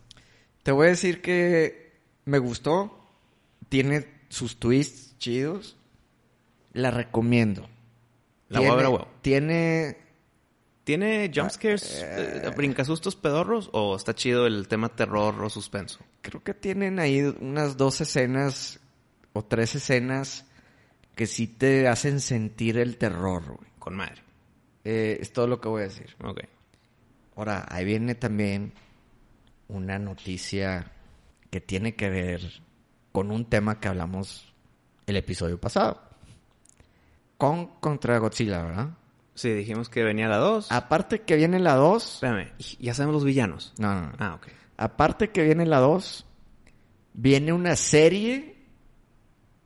[0.62, 2.96] Te voy a decir que me gustó.
[3.68, 5.76] Tiene sus twists chidos.
[6.72, 7.68] La recomiendo.
[8.48, 9.08] La voy a ver a tiene, huevo.
[9.22, 9.96] tiene
[10.84, 16.00] ¿Tiene jumpscares, eh, brincasustos pedorros o está chido el tema terror o suspenso?
[16.22, 18.80] Creo que tienen ahí unas dos escenas
[19.32, 20.46] o tres escenas
[21.14, 23.70] que sí te hacen sentir el terror, güey.
[23.78, 24.22] Con madre.
[24.84, 26.14] Eh, es todo lo que voy a decir.
[26.22, 26.40] Ok.
[27.36, 28.72] Ahora, ahí viene también
[29.68, 30.92] una noticia
[31.50, 32.40] que tiene que ver
[33.12, 34.52] con un tema que hablamos
[35.06, 36.00] el episodio pasado.
[37.36, 38.90] Con contra Godzilla, ¿verdad?
[39.34, 40.70] Sí, dijimos que venía la 2.
[40.70, 42.14] Aparte que viene la 2.
[42.14, 43.72] Espérame, ya sabemos los villanos.
[43.78, 44.12] No, no, no.
[44.18, 44.48] Ah, ok.
[44.76, 46.26] Aparte que viene la 2,
[47.14, 48.56] viene una serie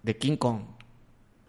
[0.02, 0.62] de King Kong.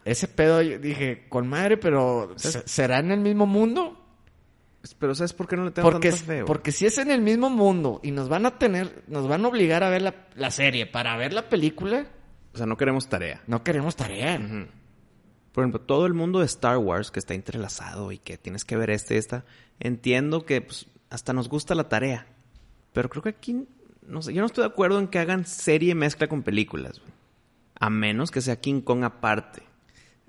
[0.05, 4.01] Ese pedo yo dije, con madre, pero ¿se- ¿será en el mismo mundo?
[4.99, 7.19] Pero ¿sabes por qué no le tengo Porque, tanta fe, porque si es en el
[7.21, 10.51] mismo mundo y nos van a tener, nos van a obligar a ver la, la
[10.51, 12.05] serie para ver la película,
[12.53, 13.41] O sea, no queremos tarea.
[13.47, 14.39] no queremos tarea.
[15.51, 18.75] Por ejemplo, todo el mundo de Star Wars que está entrelazado y que tienes que
[18.77, 19.43] ver este y esta,
[19.79, 22.27] entiendo que pues, hasta nos gusta la tarea.
[22.93, 23.65] Pero creo que aquí,
[24.05, 26.99] no sé, yo no estoy de acuerdo en que hagan serie mezcla con películas.
[26.99, 27.11] güey.
[27.79, 29.63] A menos que sea King Kong aparte.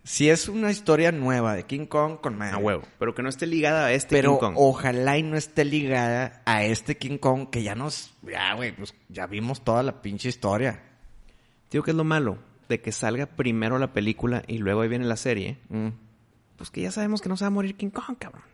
[0.07, 2.55] Si es una historia nueva de King Kong con madre.
[2.55, 2.85] A huevo.
[2.97, 4.55] Pero que no esté ligada a este Pero King Kong.
[4.57, 8.95] ojalá y no esté ligada a este King Kong que ya nos, ya güey, pues
[9.09, 10.81] ya vimos toda la pinche historia.
[11.73, 12.39] Digo que es lo malo
[12.69, 15.59] de que salga primero la película y luego ahí viene la serie.
[15.71, 15.89] Mm.
[16.57, 18.45] Pues que ya sabemos que no se va a morir King Kong, cabrón.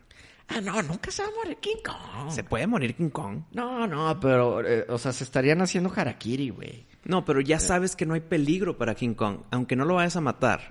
[0.47, 2.31] Ah, no, nunca se va a morir King Kong.
[2.31, 3.43] ¿Se puede morir King Kong?
[3.51, 6.87] No, no, pero, eh, o sea, se estarían haciendo harakiri, güey.
[7.05, 9.41] No, pero ya sabes que no hay peligro para King Kong.
[9.51, 10.67] Aunque no lo vayas a matar.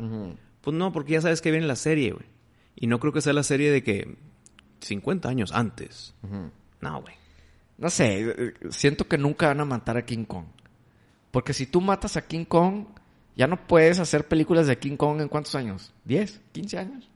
[0.62, 2.26] Pues no, porque ya sabes que viene la serie, güey.
[2.74, 4.16] Y no creo que sea la serie de que
[4.80, 6.14] 50 años antes.
[6.80, 7.14] No, güey.
[7.78, 10.46] No sé, eh, siento que nunca van a matar a King Kong.
[11.30, 12.86] Porque si tú matas a King Kong,
[13.34, 15.92] ya no puedes hacer películas de King Kong en cuántos años?
[16.06, 16.40] ¿10?
[16.54, 17.10] ¿15 años?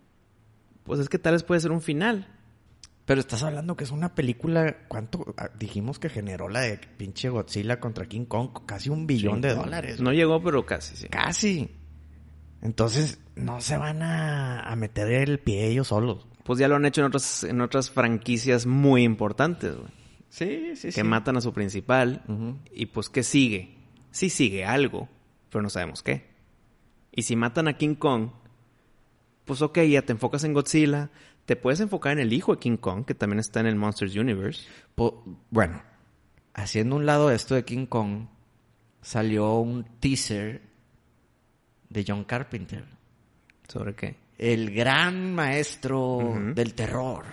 [0.85, 2.27] Pues es que tal vez puede ser un final.
[3.05, 5.33] Pero estás hablando que es una película, ¿cuánto?
[5.37, 9.55] Ah, Dijimos que generó la de pinche Godzilla contra King Kong, casi un billón de
[9.55, 10.01] dólares.
[10.01, 11.07] No llegó, pero casi, sí.
[11.09, 11.71] Casi.
[12.63, 16.27] Entonces, no se van a, a meter el pie ellos solos.
[16.45, 19.89] Pues ya lo han hecho en otras, en otras franquicias muy importantes, güey.
[20.29, 22.23] Sí, sí, Que matan a su principal.
[22.73, 23.77] Y pues, ¿qué sigue?
[24.11, 25.09] Sí sigue algo,
[25.51, 26.27] pero no sabemos qué.
[27.13, 28.31] Y si matan a King Kong,
[29.45, 31.11] pues ok, ya te enfocas en Godzilla.
[31.47, 34.17] Te puedes enfocar en el hijo de King Kong, que también está en el Monsters
[34.17, 34.67] Universe.
[34.95, 35.83] Po- bueno,
[36.55, 38.27] haciendo un lado esto de King Kong,
[39.01, 40.66] salió un teaser
[41.89, 42.85] de John Carpenter,
[43.69, 44.17] ¿Sobre qué?
[44.39, 47.25] el gran maestro del terror.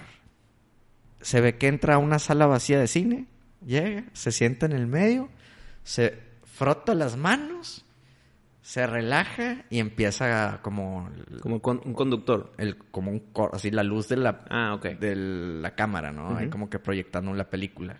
[1.22, 3.26] Se ve que entra a una sala vacía de cine,
[3.66, 5.30] llega, se sienta en el medio,
[5.84, 7.86] se frota las manos,
[8.62, 11.10] se relaja y empieza como
[11.42, 12.54] Como con- un conductor.
[12.58, 14.86] el como un así la luz de la Ah, ok.
[15.00, 16.38] de la cámara, ¿no?
[16.38, 16.52] Ahí Ujú.
[16.52, 17.98] como que proyectando la película.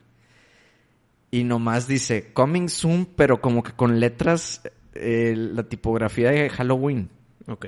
[1.32, 4.62] Y nomás dice coming soon, pero como que con letras
[4.96, 7.10] eh, la tipografía de Halloween.
[7.48, 7.66] Ok.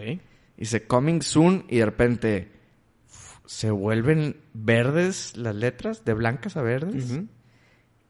[0.57, 2.51] Dice coming soon y de repente
[3.45, 7.19] se vuelven verdes las letras, de blancas a verdes.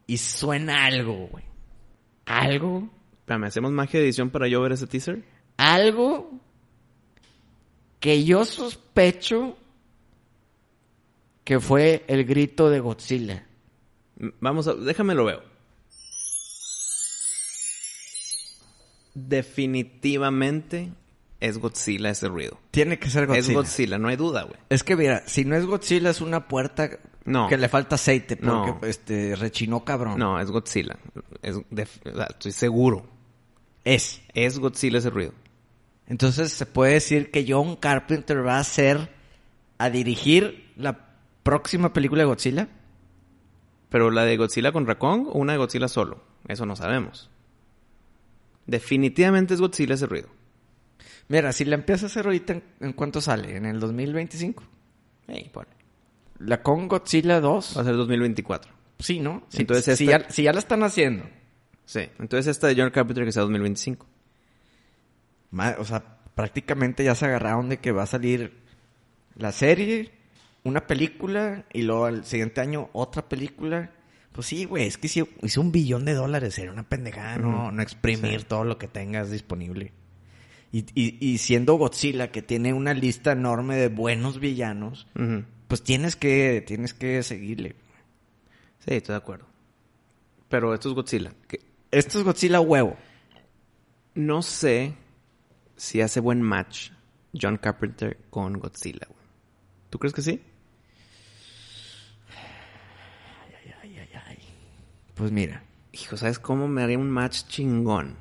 [0.06, 1.44] Y suena algo, güey.
[2.26, 2.88] Algo,
[3.20, 5.22] Espérame, ¿hacemos magia de edición para yo ver ese teaser?
[5.56, 6.30] algo
[8.00, 9.56] que yo sospecho
[11.44, 13.46] que fue el grito de Godzilla.
[14.40, 14.74] Vamos a...
[14.74, 15.42] Déjame lo veo.
[19.16, 20.92] Definitivamente
[21.40, 22.58] es Godzilla ese ruido.
[22.70, 23.48] Tiene que ser Godzilla.
[23.48, 24.58] Es Godzilla, no hay duda, güey.
[24.68, 26.90] Es que mira, si no es Godzilla es una puerta
[27.24, 27.48] No.
[27.48, 28.80] que le falta aceite porque No.
[28.82, 30.18] este rechinó cabrón.
[30.18, 30.96] No, es Godzilla.
[31.42, 31.58] Es
[32.30, 33.06] estoy seguro.
[33.84, 34.20] Es.
[34.34, 35.32] Es Godzilla ese ruido.
[36.06, 39.10] Entonces se puede decir que John Carpenter va a hacer
[39.78, 41.08] a dirigir la
[41.42, 42.68] próxima película de Godzilla.
[43.88, 46.22] Pero la de Godzilla con Rakong o una de Godzilla solo.
[46.48, 47.30] Eso no sabemos.
[48.66, 50.28] Definitivamente es Godzilla ese ruido.
[51.28, 53.56] Mira, si la empieza a hacer ahorita, ¿en, cuánto sale?
[53.56, 54.62] ¿En el 2025?
[55.28, 55.70] Ey, ponle.
[56.38, 57.74] La con Godzilla 2.
[57.76, 58.72] Va a ser 2024.
[58.98, 59.44] Sí, ¿no?
[59.48, 61.24] Si, Entonces si ya, si ya la están haciendo.
[61.84, 62.00] Sí.
[62.18, 64.06] Entonces esta de John Carpenter que sea 2025.
[65.50, 68.52] Ma- O sea, prácticamente ya se agarraron de que va a salir
[69.36, 70.12] la serie,
[70.64, 73.90] una película y luego al siguiente año otra película.
[74.36, 77.72] Pues sí, güey, es que si hizo un billón de dólares, sería una pendejada, no,
[77.72, 78.46] no exprimir Sí.
[78.46, 79.92] todo lo que tengas disponible.
[80.72, 85.06] Y, y, y siendo Godzilla, que tiene una lista enorme de buenos villanos,
[85.68, 87.76] pues tienes que, tienes que seguirle.
[88.80, 89.46] Sí, estoy de acuerdo.
[90.50, 91.32] Pero esto es Godzilla.
[91.90, 92.96] Esto es Godzilla huevo.
[94.14, 94.92] no sé
[95.76, 96.90] si hace buen match
[97.40, 99.06] John Carpenter con Godzilla.
[99.08, 99.20] güey.
[99.88, 100.42] ¿Tú crees que sí?
[103.82, 104.38] Ay, ay, ay.
[105.16, 108.16] Pues mira, Hijo, ¿sabes cómo me haría un match chingón?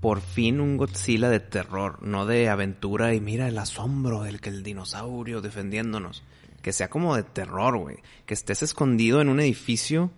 [0.00, 4.50] Por fin un Godzilla de terror, no de aventura y mira el asombro del que
[4.50, 6.22] el dinosaurio defendiéndonos.
[6.60, 7.96] Que sea como de terror, güey.
[8.26, 10.10] Que estés escondido en un edificio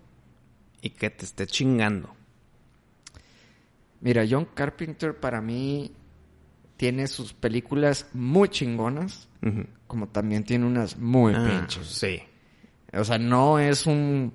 [0.83, 2.13] y que te esté chingando.
[4.01, 5.93] Mira, John Carpenter para mí
[6.77, 9.29] tiene sus películas muy chingonas,
[9.87, 11.87] como también tiene unas muy Ah, pinches.
[11.87, 12.21] Sí.
[12.93, 14.33] O sea, no es un,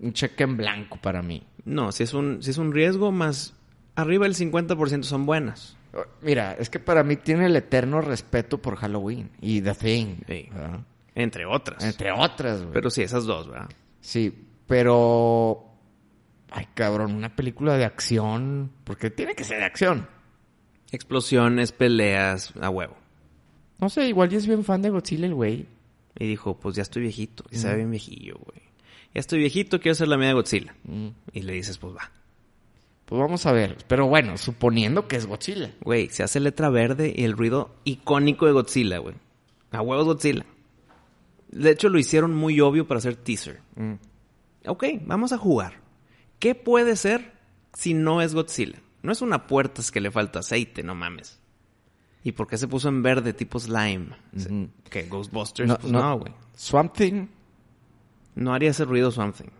[0.00, 1.42] un cheque en blanco para mí.
[1.64, 3.54] No, si es un, si es un riesgo, más
[3.94, 5.76] arriba del 50% son buenas.
[6.22, 10.16] Mira, es que para mí tiene el eterno respeto por Halloween y The Thing.
[11.14, 11.84] Entre otras.
[11.84, 12.72] Entre otras, güey.
[12.72, 13.68] Pero sí, esas dos, ¿verdad?
[14.00, 14.32] Sí,
[14.66, 15.66] pero...
[16.52, 18.70] Ay, cabrón, una película de acción...
[18.84, 20.08] Porque tiene que ser de acción.
[20.92, 22.96] Explosiones, peleas, a huevo.
[23.78, 25.66] No sé, igual ya es bien fan de Godzilla el güey.
[26.18, 27.44] Y dijo, pues ya estoy viejito.
[27.50, 28.69] Y se ve bien viejillo, güey.
[29.14, 30.74] Ya estoy viejito, quiero hacer la mía de Godzilla.
[31.32, 32.10] Y le dices, pues va.
[33.06, 33.76] Pues vamos a ver.
[33.88, 35.72] Pero bueno, suponiendo que es Godzilla.
[35.80, 39.16] Güey, se hace letra verde y el ruido icónico de Godzilla, güey.
[39.72, 40.46] A huevos Godzilla.
[41.50, 43.60] De hecho, lo hicieron muy obvio para hacer teaser.
[44.66, 45.80] Ok, vamos a jugar.
[46.38, 47.32] ¿Qué puede ser
[47.74, 48.80] si no es Godzilla?
[49.02, 51.40] No es una puerta, es que le falta aceite, no mames.
[52.22, 54.10] ¿Y por qué se puso en verde tipo slime?
[54.88, 55.04] ¿Qué?
[55.04, 55.68] ¿Ghostbusters?
[55.68, 56.00] No, pues no.
[56.00, 56.32] no, güey.
[56.54, 57.26] Swamp Thing,
[58.34, 59.50] No haría ese ruido something.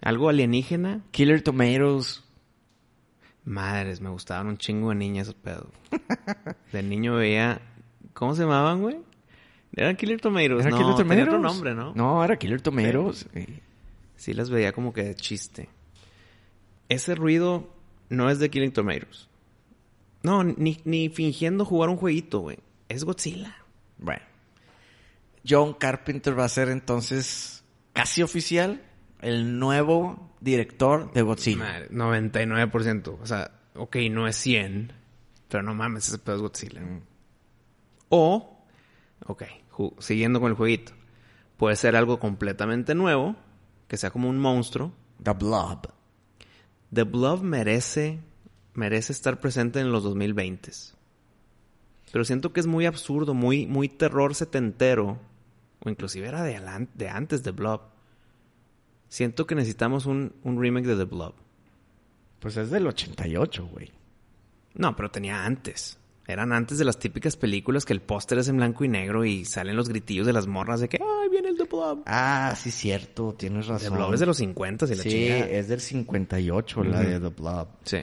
[0.00, 1.02] ¿Algo alienígena?
[1.10, 2.24] Killer Tomatoes.
[3.44, 5.68] Madres, me gustaban un chingo de niñas esos pedos.
[6.72, 7.60] De niño veía...
[8.12, 8.98] ¿Cómo se llamaban, güey?
[9.74, 10.66] ¿Eran Killer Tomatoes?
[10.66, 11.28] ¿Era no, Killer tenía Tomatoes?
[11.28, 11.94] otro nombre, ¿no?
[11.94, 13.26] No, era Killer Tomatoes.
[13.32, 13.46] Sí.
[14.16, 15.68] Sí las veía como que de chiste.
[16.88, 17.68] Ese ruido
[18.08, 19.28] no es de Killing Tomatoes.
[20.22, 22.58] No, ni, ni fingiendo jugar un jueguito, güey.
[22.88, 23.56] Es Godzilla.
[23.98, 24.22] Bueno.
[25.48, 27.57] John Carpenter va a ser entonces
[27.98, 28.80] casi oficial
[29.20, 31.64] el nuevo director de Godzilla.
[31.64, 33.18] Madre, 99%.
[33.20, 34.92] O sea, ok, no es 100.
[35.48, 36.80] Pero no mames, ese pedo es Godzilla.
[38.08, 38.64] O,
[39.26, 39.42] ok,
[39.98, 40.92] siguiendo con el jueguito.
[41.56, 43.34] Puede ser algo completamente nuevo.
[43.88, 44.92] Que sea como un monstruo.
[45.20, 45.92] The Blob.
[46.94, 48.20] The Blob merece,
[48.74, 50.94] merece estar presente en los 2020s.
[52.12, 55.18] Pero siento que es muy absurdo, muy, muy terror setentero.
[55.80, 56.56] O inclusive era de,
[57.08, 57.80] antes de Blob.
[59.08, 61.34] Siento que necesitamos un, un remake de The Blob.
[62.40, 63.90] Pues es del 88, güey.
[64.74, 65.98] No, pero tenía antes.
[66.26, 69.46] Eran antes de las típicas películas que el póster es en blanco y negro y
[69.46, 72.02] salen los gritillos de las morras de que ¡Ay, viene el The Blob!
[72.04, 73.34] Ah, sí, cierto.
[73.36, 73.94] Tienes The razón.
[73.96, 75.46] Blob es de los 50 y la Sí, chingada.
[75.46, 77.08] es del 58, la Ujú.
[77.08, 77.68] de The Blob.
[77.84, 77.98] Sí.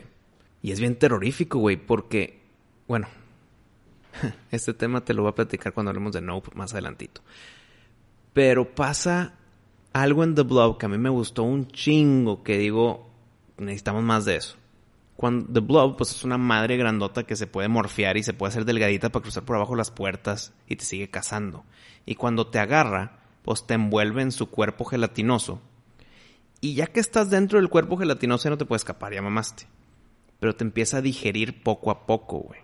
[0.63, 2.41] Y es bien terrorífico, güey, porque,
[2.87, 3.07] bueno,
[4.51, 7.21] este tema te lo voy a platicar cuando hablemos de Nope más adelantito.
[8.35, 9.31] Pero pasa
[9.93, 13.09] algo en The Blob que a mí me gustó un chingo, que digo,
[13.57, 14.57] necesitamos más de eso.
[15.15, 18.49] Cuando The Blob, pues es una madre grandota que se puede morfear y se puede
[18.49, 21.63] hacer delgadita para cruzar por abajo las puertas y te sigue cazando.
[22.05, 25.61] Y cuando te agarra, pues te envuelve en su cuerpo gelatinoso.
[26.59, 29.65] Y ya que estás dentro del cuerpo gelatinoso ya no te puedes escapar, ya mamaste.
[30.41, 32.59] Pero te empieza a digerir poco a poco, güey.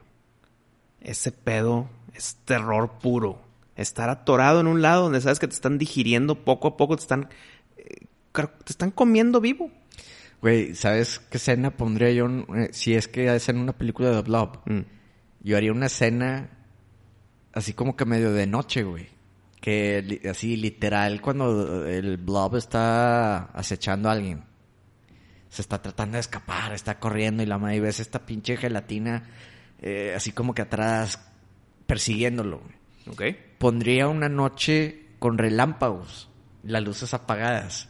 [0.99, 3.50] Ese pedo es terror puro.
[3.81, 7.01] Estar atorado en un lado donde sabes que te están digiriendo poco a poco, te
[7.01, 7.29] están,
[7.77, 9.71] eh, te están comiendo vivo.
[10.41, 14.15] Güey, ¿sabes qué escena pondría yo eh, si es que es en una película de
[14.15, 14.59] The Blob?
[14.65, 14.79] Mm.
[15.43, 16.49] Yo haría una escena
[17.53, 19.07] así como que medio de noche, güey.
[19.59, 24.43] Que li- así literal cuando el blob está acechando a alguien.
[25.49, 29.23] Se está tratando de escapar, está corriendo y la madre y ves esta pinche gelatina
[29.79, 31.19] eh, así como que atrás
[31.85, 32.59] persiguiéndolo.
[32.59, 32.75] güey.
[33.09, 33.21] ¿Ok?
[33.57, 36.29] Pondría una noche con relámpagos,
[36.63, 37.89] las luces apagadas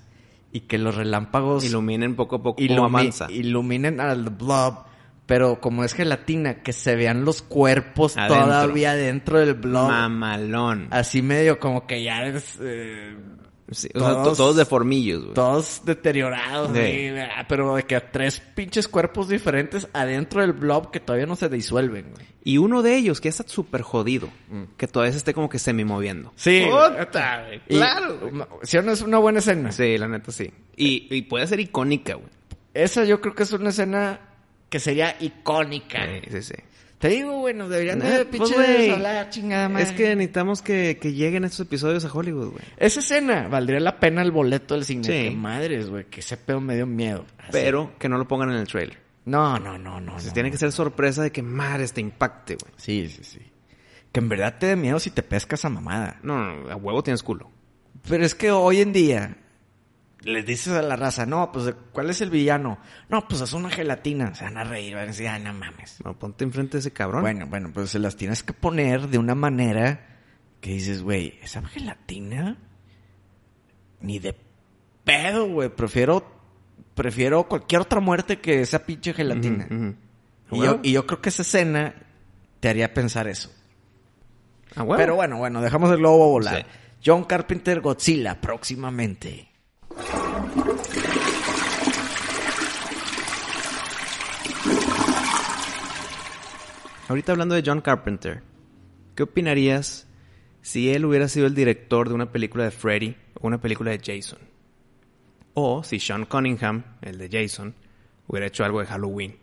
[0.52, 3.32] y que los relámpagos Iluminen poco a poco ilumi- avanza.
[3.32, 4.84] iluminen al blob,
[5.26, 8.44] pero como es gelatina, que se vean los cuerpos Adentro.
[8.44, 9.88] todavía dentro del blob.
[9.90, 10.88] Mamalón.
[10.92, 12.58] Así medio como que ya es...
[12.62, 13.16] eh,
[13.72, 15.34] Sí, o sea, to- todos- todos, de formillos, güey.
[15.34, 16.80] todos deteriorados, Sí.
[16.80, 17.46] así, ¿verdad?
[17.48, 22.12] pero de que tres pinches cuerpos diferentes adentro del blob que todavía no se disuelven.
[22.14, 22.26] güey.
[22.44, 24.28] Y uno de ellos que está súper jodido.
[24.78, 26.34] Que todavía se esté como que semi moviendo.
[26.36, 28.20] Sí, Puta, güey, claro.
[28.20, 28.44] güey.
[28.64, 29.72] ¿Sí o no es una buena escena?
[29.72, 30.52] Sí, la neta sí.
[30.76, 32.28] Y, y puede ser icónica, güey.
[32.74, 34.20] Esa yo creo que es una escena
[34.70, 36.00] que sería icónica.
[36.24, 36.56] Sí, sí, sí.
[37.02, 39.86] Te digo, bueno, deberían Eh, de pues, güey, hablar chingada madre.
[39.86, 42.64] Es que necesitamos que, que lleguen estos episodios a Hollywood, güey.
[42.78, 45.04] Esa escena valdría la pena el boleto del cine.
[45.04, 45.36] Sí.
[45.36, 47.26] Madres, güey, que ese pedo me dio miedo.
[47.40, 47.50] Así.
[47.54, 49.00] Pero que no lo pongan en el trailer.
[49.26, 50.20] No, no, no, no.
[50.20, 50.54] Se no, tiene no.
[50.54, 52.72] que ser sorpresa de que madre te impacte, güey.
[52.78, 53.40] Sí, sí, sí.
[54.12, 56.20] Que en verdad te dé miedo si te pescas a mamada.
[56.22, 57.50] No, no, a huevo tienes culo.
[58.08, 59.38] Pero es que hoy en día
[60.24, 62.78] les dices a la raza, no, pues, ¿cuál es el villano?
[63.10, 64.36] No, pues es una gelatina.
[64.36, 66.00] Se van a reír, van a decir, ay, no mames.
[66.04, 67.22] No, ponte enfrente de ese cabrón.
[67.22, 70.20] Bueno, bueno, pues se las tienes que poner de una manera
[70.60, 72.58] que dices, güey, esa gelatina
[74.00, 74.36] ni de
[75.04, 75.70] pedo, güey.
[75.70, 76.24] Prefiero,
[76.94, 79.68] prefiero cualquier otra muerte que esa pinche gelatina.
[80.52, 81.96] Y, yo, y yo creo que esa escena
[82.60, 83.52] te haría pensar eso.
[84.76, 84.98] A huevo.
[84.98, 86.58] Pero bueno, bueno, dejamos el globo volar.
[86.58, 86.66] Sí.
[87.04, 89.51] John Carpenter Godzilla próximamente.
[97.12, 98.42] Ahorita hablando de John Carpenter,
[99.16, 100.08] ¿qué opinarías
[100.62, 104.00] si él hubiera sido el director de una película de Freddy o una película de
[104.00, 104.40] Jason?
[105.54, 107.76] O si Sean Cunningham, el de Jason,
[108.28, 109.36] hubiera hecho algo de Halloween.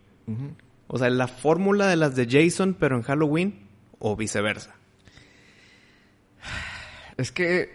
[0.87, 3.67] O sea, la fórmula de las de Jason, pero en Halloween,
[3.99, 4.73] o viceversa.
[7.17, 7.69] Es que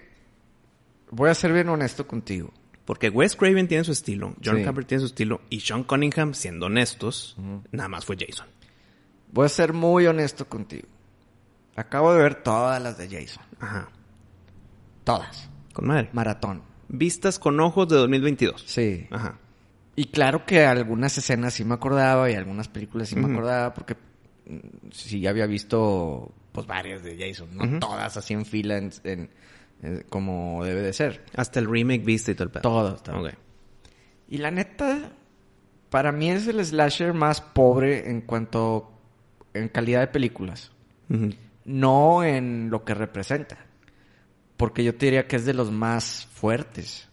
[1.13, 2.53] voy a ser bien honesto contigo.
[2.85, 4.65] Porque Wes Craven tiene su estilo, John Sí.
[4.65, 7.37] Carpenter tiene su estilo, y Sean Cunningham, siendo honestos,
[7.71, 8.49] nada más fue Jason.
[9.35, 10.89] Voy a ser muy honesto contigo.
[11.77, 13.45] Acabo de ver todas las de Jason.
[13.61, 13.89] Ajá.
[15.05, 15.51] Todas.
[15.73, 16.09] Con madre.
[16.13, 16.63] Maratón.
[16.89, 18.63] Vistas con ojos de 2022.
[18.67, 19.07] Sí.
[19.11, 19.39] Ajá.
[19.97, 23.95] Y claro que algunas escenas sí me acordaba y algunas películas sí me acordaba porque
[24.47, 28.91] mm, sí ya había visto pues varias de Jason, no todas así en fila en,
[29.05, 29.31] en-
[29.83, 31.25] eh, como debe de ser.
[31.37, 32.63] Hasta el remake viste y todo el pedo.
[32.63, 33.21] Todas, todas.
[33.35, 33.39] Ok.
[34.29, 35.13] Y la neta,
[35.91, 38.91] para mí es el slasher más pobre en cuanto
[39.55, 40.73] en calidad de películas,
[41.65, 43.59] no en lo que representa.
[44.57, 47.09] Porque yo te diría que es de los más fuertes.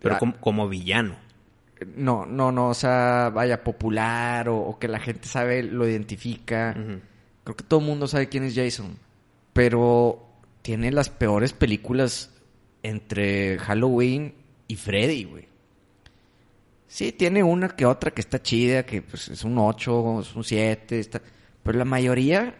[0.00, 1.16] Pero Ah, como, como villano.
[1.96, 6.74] No, no, no, o sea, vaya popular o, o que la gente sabe, lo identifica.
[7.44, 8.96] Creo que todo el mundo sabe quién es Jason.
[9.52, 10.24] Pero
[10.62, 12.30] tiene las peores películas
[12.82, 14.34] entre Halloween
[14.68, 15.48] y Freddy, güey.
[16.92, 20.44] Sí, tiene una que otra que está chida, que pues, es un 8, es un
[20.44, 21.22] 7, está...
[21.62, 22.54] pero la mayoría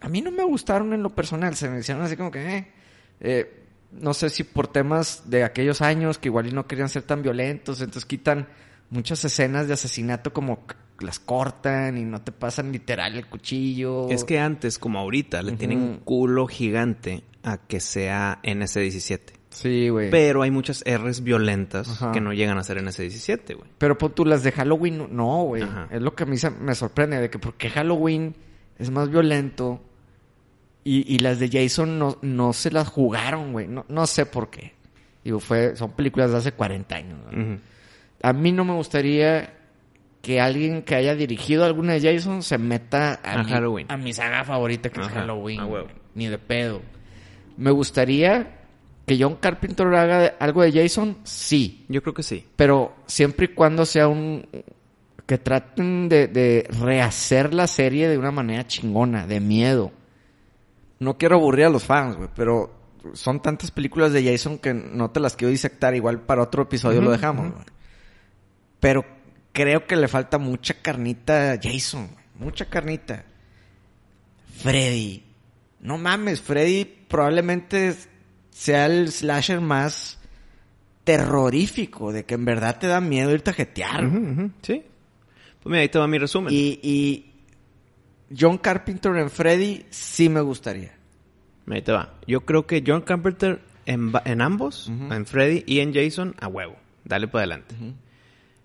[0.00, 2.56] a mí no me gustaron en lo personal, se me hicieron así como que...
[2.56, 2.72] eh,
[3.20, 7.02] eh, no sé si por temas de aquellos años que igual y no querían ser
[7.02, 8.48] tan violentos, entonces quitan
[8.88, 10.64] muchas escenas de asesinato como
[10.98, 14.08] las cortan y no te pasan literal el cuchillo.
[14.08, 16.04] Es que antes, como ahorita, le tienen un Ujú.
[16.04, 19.37] culo gigante a que sea NC-17.
[19.60, 20.10] Sí, güey.
[20.10, 22.12] Pero hay muchas R's violentas Ajá.
[22.12, 23.68] que no llegan a ser NC-17, güey.
[23.78, 25.64] Pero pon tú las de Halloween, no, güey.
[25.90, 28.34] Es lo que a mí se- me sorprende, de que porque Halloween
[28.78, 29.80] es más violento
[30.84, 33.66] y, y las de Jason no, no se las jugaron, güey.
[33.66, 34.74] No, no sé por qué.
[35.24, 37.18] Digo, fue, son películas de hace 40 años.
[38.22, 39.54] A mí no me gustaría
[40.22, 43.86] que alguien que haya dirigido alguna de Jason se meta a, A mi, Halloween.
[43.90, 45.60] a mi saga favorita que es Halloween.
[46.14, 46.80] Ni de pedo.
[47.56, 48.57] Me gustaría
[49.08, 51.84] que John Carpenter haga de- algo de Jason, sí.
[51.88, 52.46] Yo creo que sí.
[52.56, 54.46] Pero siempre y cuando sea un...
[55.26, 59.92] Que traten de, de rehacer la serie de una manera chingona, de miedo.
[61.00, 62.74] No quiero aburrir a los fans, güey, pero
[63.12, 65.94] son tantas películas de Jason que no te las quiero disectar.
[65.94, 67.64] Igual para otro episodio lo dejamos, güey.
[68.80, 69.04] Pero
[69.52, 72.08] creo que le falta mucha carnita a Jason.
[72.38, 73.24] Mucha carnita.
[74.62, 75.24] Freddy.
[75.80, 77.94] No mames, Freddy probablemente
[78.58, 80.18] sea el slasher más
[81.04, 84.04] terrorífico, de que en verdad te da miedo irte a jetear.
[84.06, 84.82] Ujú, ujú, Sí.
[85.62, 86.52] Pues mira, ahí te va mi resumen.
[86.52, 87.32] y, y
[88.38, 90.94] John Carpenter en Freddy sí me gustaría.
[91.70, 92.14] Ahí te va.
[92.26, 96.76] Yo creo que John Carpenter en, en ambos, en Freddy y en Jason, a huevo.
[97.04, 97.74] Dale para adelante.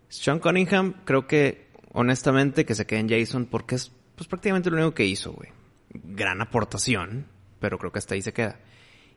[0.09, 4.75] Sean Cunningham, creo que, honestamente, que se quede en Jason porque es pues, prácticamente lo
[4.77, 5.49] único que hizo, güey.
[5.93, 7.25] Gran aportación,
[7.59, 8.59] pero creo que hasta ahí se queda.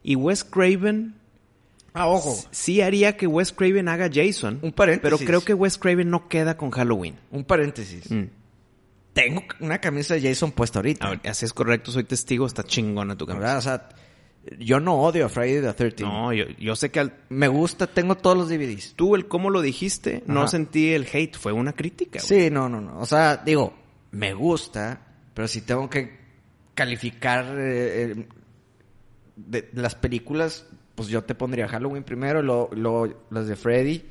[0.02, 1.14] Y Wes Craven,
[1.92, 2.36] Ah, ojo.
[2.50, 4.58] sí haría que Wes Craven haga Jason.
[4.62, 5.02] Un paréntesis.
[5.18, 7.16] Pero creo que Wes Craven no queda con Halloween.
[7.30, 8.10] Un paréntesis.
[8.10, 8.24] Mm.
[9.14, 11.06] Tengo una camisa de Jason puesta ahorita.
[11.06, 13.52] A ver, así es correcto, soy testigo, está chingona tu ¿verdad?
[13.52, 13.58] camisa.
[13.58, 13.78] O
[14.50, 17.48] sea, yo no odio a Friday the 13 No, yo, yo sé que al, Me
[17.48, 18.92] gusta, tengo todos los DVDs.
[18.94, 22.20] tú el cómo lo dijiste, no sentí el hate, fue una crítica.
[22.22, 22.42] güey.
[22.44, 23.00] Sí, no, no, no.
[23.00, 23.72] O sea, digo,
[24.10, 25.00] me gusta,
[25.32, 26.14] pero si tengo que
[26.74, 28.26] calificar eh, eh,
[29.36, 34.02] de, las películas, pues yo te pondría Halloween primero, luego, luego las de Freddy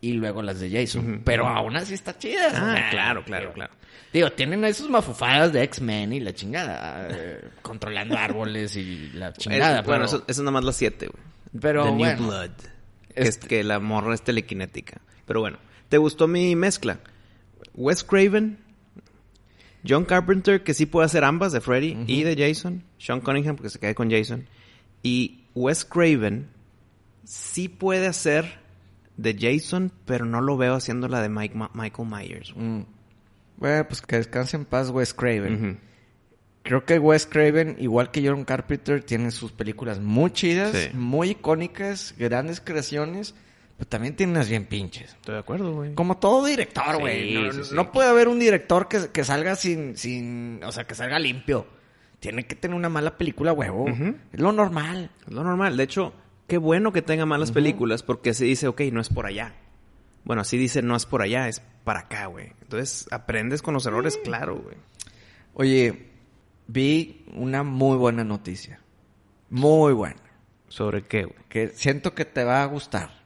[0.00, 1.22] y luego las de Jason.
[1.24, 2.48] Pero aún así está chida.
[2.54, 3.72] Ah, claro, claro, claro.
[4.12, 7.08] Digo, tienen esos mafufadas de X-Men y la chingada.
[7.10, 9.80] eh, controlando árboles y la chingada.
[9.80, 11.22] Eh, bueno, pero- eso, eso es nada más la 7, güey.
[11.60, 12.16] Pero The bueno.
[12.20, 12.50] New Blood.
[13.14, 15.00] Que, es Este- que la morra es telequinética.
[15.26, 16.98] Pero bueno, ¿te gustó mi mezcla?
[17.74, 18.58] Wes Craven,
[19.86, 22.84] John Carpenter, que sí puede hacer ambas, de Freddy y de Jason.
[22.98, 24.46] Sean Cunningham, porque se quede con Jason.
[25.02, 26.48] Y Wes Craven
[27.24, 28.60] sí puede hacer
[29.16, 32.52] de Jason, pero no lo veo haciendo la de Mike Ma- Michael Myers.
[32.54, 32.66] güey.
[32.66, 32.86] Mm.
[33.58, 35.78] Bueno, pues que descanse en paz Wes Craven.
[36.64, 40.96] Creo que Wes Craven, igual que John Carpenter, tiene sus películas muy chidas, Sí.
[40.96, 43.34] muy icónicas, grandes creaciones,
[43.82, 45.10] pero también tiene unas bien pinches.
[45.10, 45.92] Estoy de acuerdo, güey.
[45.96, 47.34] Como todo director, Sí, güey.
[47.34, 47.74] no, sí, sí.
[47.74, 51.66] no puede haber un director que, que salga sin, sin, o sea, que salga limpio.
[52.20, 53.86] Tiene que tener una mala película, huevo.
[53.88, 55.10] Es lo normal.
[55.26, 55.76] Es lo normal.
[55.76, 56.12] De hecho,
[56.46, 59.56] qué bueno que tenga malas películas porque se dice, ok, no es por allá.
[60.22, 62.52] Bueno, así dice, no es por allá, es para acá, güey.
[62.62, 64.76] Entonces, aprendes con los errores, claro, güey.
[65.54, 66.06] Oye,
[66.68, 68.78] vi una muy buena noticia.
[69.50, 70.22] Muy buena.
[70.68, 71.38] ¿Sobre qué, güey?
[71.48, 73.21] Que siento que te va a gustar.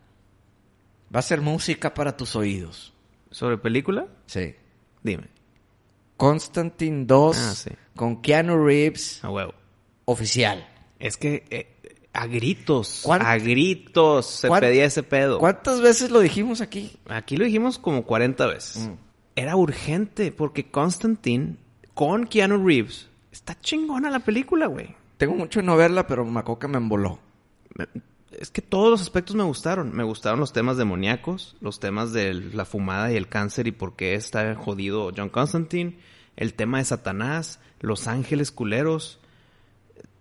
[1.15, 2.93] Va a ser música para tus oídos.
[3.31, 4.07] ¿Sobre película?
[4.27, 4.55] Sí.
[5.03, 5.25] Dime.
[6.17, 7.71] Constantine 2 Ah, sí.
[7.95, 9.53] con Keanu Reeves A huevo.
[10.07, 10.67] oficial.
[10.99, 11.77] Es que eh,
[12.15, 15.39] a gritos, ¿Cuánt- a gritos se pedía ese pedo.
[15.39, 16.99] ¿Cuántas veces lo dijimos aquí?
[17.09, 18.89] Aquí lo dijimos como 40 veces.
[18.89, 18.93] Mm.
[19.37, 21.57] Era urgente porque Constantine
[21.93, 24.95] con Keanu Reeves está chingona la película, güey.
[25.19, 26.25] Tengo mucho de no verla, pero
[26.59, 27.19] que me emboló.
[27.75, 27.87] Me-
[28.39, 29.95] Es que todos los aspectos me gustaron.
[29.95, 33.97] Me gustaron los temas demoníacos, los temas de la fumada y el cáncer y por
[33.97, 35.99] qué está jodido John Constantine,
[36.37, 39.21] el tema de Satanás, los ángeles culeros.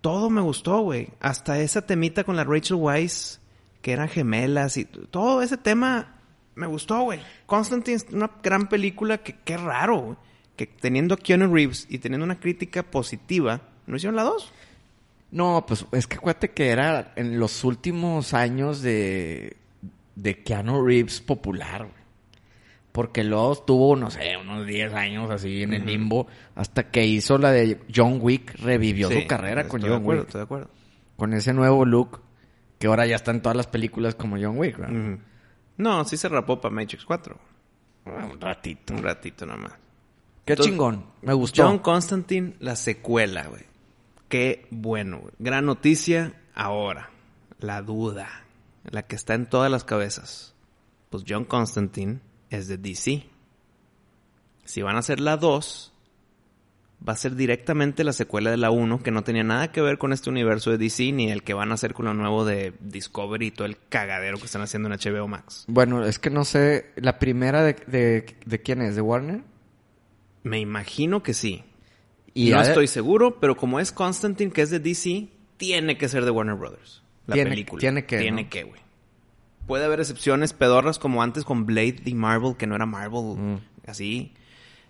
[0.01, 1.09] Todo me gustó, güey.
[1.19, 3.39] Hasta esa temita con la Rachel Weisz,
[3.81, 6.15] que eran gemelas y todo ese tema
[6.55, 7.19] me gustó, güey.
[7.45, 10.17] Constantine es una gran película que qué raro.
[10.55, 14.53] Que teniendo a Keanu Reeves y teniendo una crítica positiva, ¿no hicieron la dos?
[15.35, 19.57] No, pues es que acuérdate que era en los últimos años de,
[20.15, 22.05] de Keanu Reeves popular, güey.
[22.93, 27.37] Porque luego estuvo, no sé, unos 10 años así en el limbo, hasta que hizo
[27.37, 30.27] la de John Wick, revivió Sí, su carrera con de John acuerdo, Wick.
[30.29, 30.69] Estoy de acuerdo.
[31.17, 32.21] Con ese nuevo look,
[32.79, 35.19] que ahora ya está en todas las películas como John Wick, ¿verdad?
[35.75, 37.37] No, sí se rapó para Matrix 4.
[38.05, 38.93] Ah, Un ratito.
[38.93, 39.73] Un ratito nada más.
[40.45, 41.63] Qué Entonces, chingón, me gustó.
[41.67, 43.63] John Constantine, la secuela, güey.
[44.35, 45.31] Qué bueno.
[45.39, 47.09] Gran noticia ahora.
[47.57, 48.27] La duda.
[48.83, 50.53] La que está en todas las cabezas.
[51.09, 52.19] Pues John Constantine
[52.49, 53.23] es de DC.
[54.65, 55.93] Si van a hacer la 2,
[57.07, 59.97] va a ser directamente la secuela de la 1, que no tenía nada que ver
[59.97, 62.73] con este universo de DC, ni el que van a hacer con lo nuevo de
[62.81, 65.63] Discovery y todo el cagadero que están haciendo en HBO Max.
[65.69, 68.97] Bueno, es que no sé, ¿la primera de, de, de quién es?
[68.97, 69.43] ¿De Warner?
[70.43, 71.63] Me imagino que sí.
[72.35, 76.23] Y no estoy seguro, pero como es Constantine, que es de DC, tiene que ser
[76.25, 77.01] de Warner Brothers.
[77.25, 77.79] La Tiene- película.
[77.79, 78.49] tiene que, Tiene ¿no?
[78.49, 78.81] que, güey.
[79.65, 83.57] Puede haber excepciones pedorras como antes con Blade y Marvel, que no era Marvel, Mm.
[83.87, 84.33] así.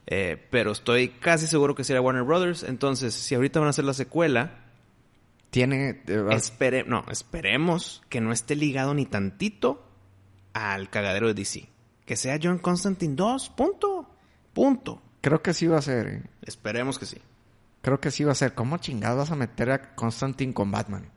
[0.07, 2.63] Eh, pero estoy casi seguro que será Warner Brothers.
[2.63, 4.65] Entonces, si ahorita van a hacer la secuela,
[5.51, 6.01] Tiene...
[6.07, 9.87] eh, espere no, esperemos que no esté ligado ni tantito
[10.53, 11.69] al cagadero de DC.
[12.05, 14.09] Que sea John Constantine 2, punto.
[14.53, 15.01] Punto.
[15.21, 16.23] Creo que sí va a ser, eh.
[16.41, 17.17] Esperemos que sí.
[17.85, 18.55] Creo que sí va a ser.
[18.55, 21.07] ¿Cómo chingados vas a meter a Constantine con Batman?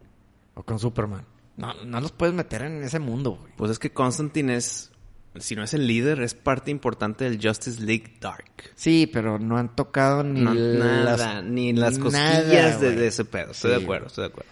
[0.52, 1.24] O con Superman.
[1.56, 3.54] No, no los puedes meter en ese mundo, güey.
[3.56, 4.92] Pues es que Constantine es,
[5.36, 8.52] si no es el líder, es parte importante del Justice League Dark.
[8.74, 11.44] Sí, pero no han tocado ni No, nada, las...
[11.44, 13.52] ni las nada, cosquillas de, ese pedo.
[13.52, 14.50] Estoy Sí, de acuerdo, estoy de acuerdo.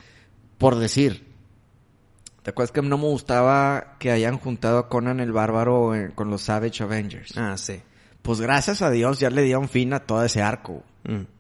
[0.57, 1.23] Por decir.
[2.43, 6.31] ¿Te acuerdas que no me gustaba que hayan juntado a Conan el Bárbaro eh, con
[6.31, 7.37] los Savage Avengers?
[7.37, 7.83] Ah, sí.
[8.23, 10.83] Pues gracias a Dios ya le dieron fin a todo ese arco.
[11.05, 11.36] Mm.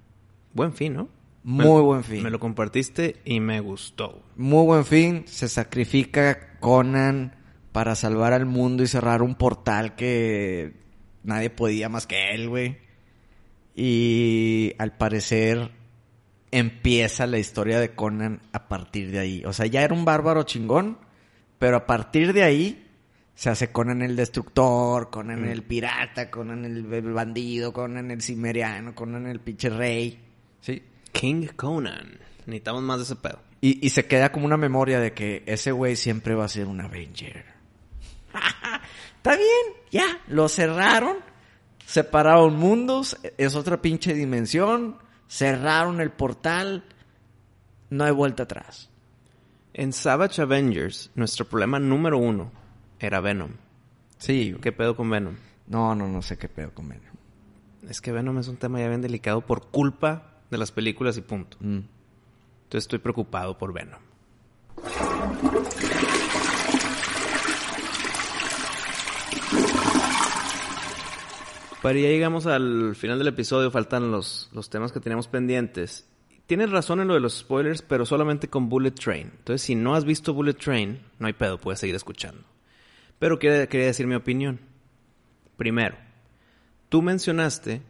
[0.56, 1.08] Buen fin, ¿no?
[1.44, 2.22] Muy Me- buen fin.
[2.24, 4.22] Me lo compartiste y me gustó.
[4.36, 5.24] Muy buen fin.
[5.26, 7.36] Se sacrifica Conan
[7.72, 10.72] para salvar al mundo y cerrar un portal que
[11.22, 12.78] nadie podía más que él, güey.
[13.74, 15.70] Y al parecer
[16.50, 19.44] empieza la historia de Conan a partir de ahí.
[19.44, 20.98] O sea, ya era un bárbaro chingón,
[21.58, 22.86] pero a partir de ahí
[23.34, 28.94] se hace Conan el destructor, Conan el pirata, Conan el, el bandido, Conan el cimeriano,
[28.94, 30.22] Conan el pinche rey.
[30.66, 30.82] ¿Sí?
[31.12, 32.18] King Conan.
[32.46, 33.38] Necesitamos más de ese pedo.
[33.60, 36.66] Y, y se queda como una memoria de que ese güey siempre va a ser
[36.66, 37.44] un Avenger.
[39.16, 41.18] Está bien, ya, lo cerraron,
[41.84, 44.98] separaron mundos, es otra pinche dimensión,
[45.28, 46.84] cerraron el portal,
[47.90, 48.90] no hay vuelta atrás.
[49.72, 52.50] En Savage Avengers, nuestro problema número uno
[52.98, 53.52] era Venom.
[54.18, 54.56] Sí.
[54.60, 55.36] ¿Qué pedo con Venom?
[55.68, 57.14] no, no, no sé qué pedo con Venom.
[57.88, 61.22] Es que Venom es un tema ya bien delicado por culpa de las películas y
[61.22, 61.56] punto.
[61.60, 61.80] Mm.
[62.64, 64.00] Entonces estoy preocupado por Venom.
[71.82, 76.08] Para ya llegamos al final del episodio, faltan los, los temas que teníamos pendientes.
[76.46, 79.30] Tienes razón en lo de los spoilers, pero solamente con Bullet Train.
[79.38, 82.42] Entonces, si no has visto Bullet Train, no hay pedo, puedes seguir escuchando.
[83.20, 84.60] Pero quería, quería decir mi opinión.
[85.56, 85.96] Primero,
[86.88, 87.82] tú mencionaste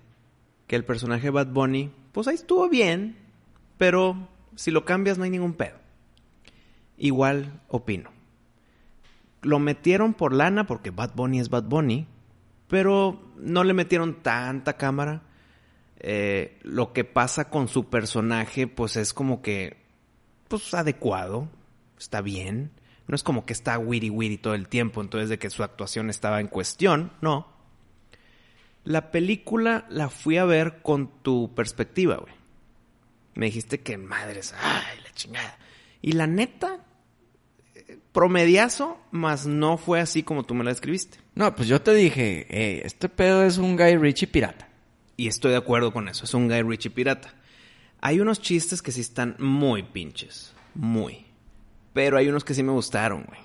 [0.66, 3.14] que el personaje Bad Bunny, pues ahí estuvo bien,
[3.76, 4.16] pero
[4.54, 5.76] si lo cambias no hay ningún pedo.
[6.96, 8.10] Igual opino.
[9.42, 12.06] Lo metieron por lana porque Bad Bunny es Bad Bunny,
[12.68, 15.24] pero no le metieron tanta cámara.
[15.98, 19.76] Eh, lo que pasa con su personaje, pues es como que,
[20.48, 21.50] pues adecuado,
[21.98, 22.70] está bien.
[23.08, 26.08] No es como que está witty witty todo el tiempo, entonces de que su actuación
[26.08, 27.55] estaba en cuestión, no.
[28.86, 32.32] La película la fui a ver con tu perspectiva, güey.
[33.34, 35.58] Me dijiste que madres, ay, la chingada.
[36.00, 36.84] Y la neta,
[38.12, 41.18] promediazo, más no fue así como tú me la describiste.
[41.34, 44.68] No, pues yo te dije, "Eh, este pedo es un Guy Ritchie pirata.
[45.16, 46.24] Y estoy de acuerdo con eso.
[46.24, 47.34] Es un Guy Ritchie pirata.
[48.00, 50.54] Hay unos chistes que sí están muy pinches.
[50.74, 51.26] Muy.
[51.92, 53.40] Pero hay unos que sí me gustaron, güey.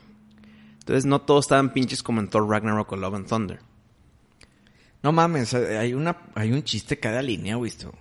[0.79, 3.59] Entonces no todos estaban pinches como en Thor Ragnarok o Love and Thunder.
[5.03, 7.93] No mames, eh, hay, una, hay un chiste cada línea, esto.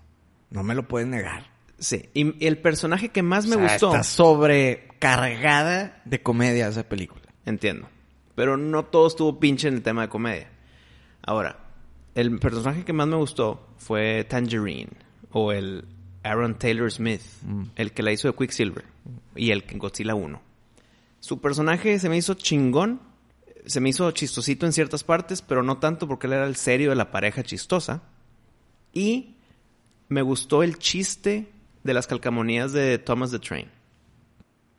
[0.50, 1.46] No me lo puedes negar.
[1.78, 2.08] Sí.
[2.12, 3.86] Y el personaje que más me O sea, gustó.
[3.88, 7.22] Está sobrecargada de comedia esa película.
[7.46, 7.88] Entiendo.
[8.34, 10.50] Pero no todo estuvo pinche en el tema de comedia.
[11.22, 11.58] Ahora,
[12.14, 14.90] el personaje que más me gustó fue Tangerine.
[15.32, 15.86] O el
[16.22, 17.22] Aaron Taylor Smith.
[17.76, 18.84] El que la hizo de Quicksilver.
[19.34, 20.40] Y el que en Godzilla 1.
[21.20, 23.00] Su personaje se me hizo chingón.
[23.70, 26.90] Se me hizo chistosito en ciertas partes, pero no tanto porque él era el serio
[26.90, 28.02] de la pareja chistosa.
[28.92, 29.36] Y
[30.08, 31.52] me gustó el chiste
[31.84, 33.70] de las calcamonías de Thomas the Train.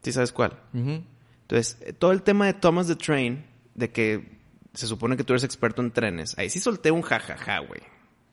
[0.03, 0.59] ¿Sí sabes cuál?
[0.73, 4.41] Entonces, eh, todo el tema de Thomas the Train, de que
[4.73, 7.81] se supone que tú eres experto en trenes, ahí sí solté un jajaja, güey.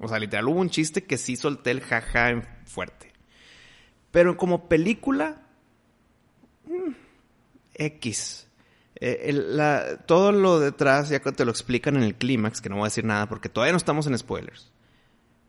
[0.01, 3.13] O sea, literal hubo un chiste que sí solté el jaja en fuerte.
[4.11, 5.41] Pero como película,
[6.67, 6.93] mm,
[7.75, 8.48] X.
[9.01, 12.85] Eh, todo lo detrás, ya que te lo explican en el clímax, que no voy
[12.85, 14.73] a decir nada porque todavía no estamos en spoilers.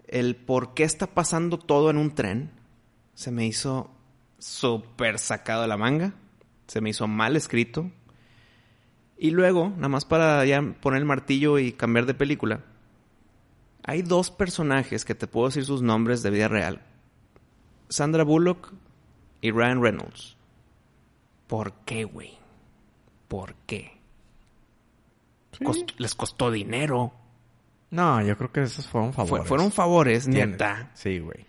[0.07, 2.51] El por qué está pasando todo en un tren
[3.13, 3.91] se me hizo
[4.37, 6.13] súper sacado de la manga.
[6.67, 7.91] Se me hizo mal escrito.
[9.17, 12.63] Y luego, nada más para ya poner el martillo y cambiar de película.
[13.83, 16.81] Hay dos personajes que te puedo decir sus nombres de vida real.
[17.89, 18.71] Sandra Bullock
[19.41, 20.37] y Ryan Reynolds.
[21.47, 22.38] ¿Por qué, güey?
[23.29, 23.97] ¿Por qué?
[25.63, 27.13] Cost- les costó dinero.
[27.91, 29.47] No, yo creo que esos fueron Fue- favores.
[29.47, 30.91] fueron favores, Tienes- neta.
[30.93, 31.45] Sí, güey.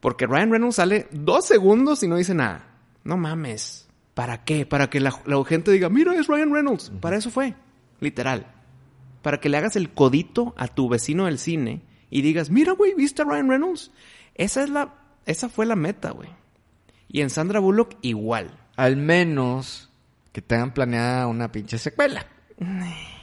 [0.00, 2.66] Porque Ryan Reynolds sale dos segundos y no dice nada.
[3.04, 3.88] No mames.
[4.14, 4.64] ¿Para qué?
[4.66, 6.90] Para que la, la gente diga, mira, es Ryan Reynolds.
[7.00, 7.54] Para eso fue.
[8.00, 8.46] Literal.
[9.22, 12.94] Para que le hagas el codito a tu vecino del cine y digas, mira, güey,
[12.94, 13.90] ¿viste a Ryan Reynolds?
[14.34, 14.94] Esa es la,
[15.26, 16.28] esa fue la meta, güey.
[17.08, 18.58] Y en Sandra Bullock igual.
[18.76, 19.85] Al menos
[20.36, 22.26] que tengan planeada una pinche secuela.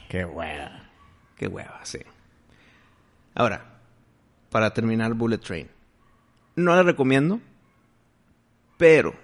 [0.08, 0.90] Qué hueva.
[1.36, 2.00] Qué hueva, sí.
[3.36, 3.78] Ahora,
[4.50, 5.70] para terminar Bullet Train.
[6.56, 7.40] No la recomiendo,
[8.78, 9.14] pero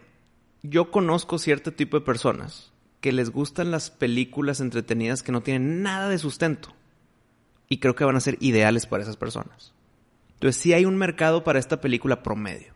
[0.63, 5.83] yo conozco cierto tipo de personas que les gustan las películas entretenidas que no tienen
[5.83, 6.73] nada de sustento.
[7.69, 9.75] Y creo que van a ser ideales para esas personas.
[10.35, 12.73] Entonces sí hay un mercado para esta película promedio.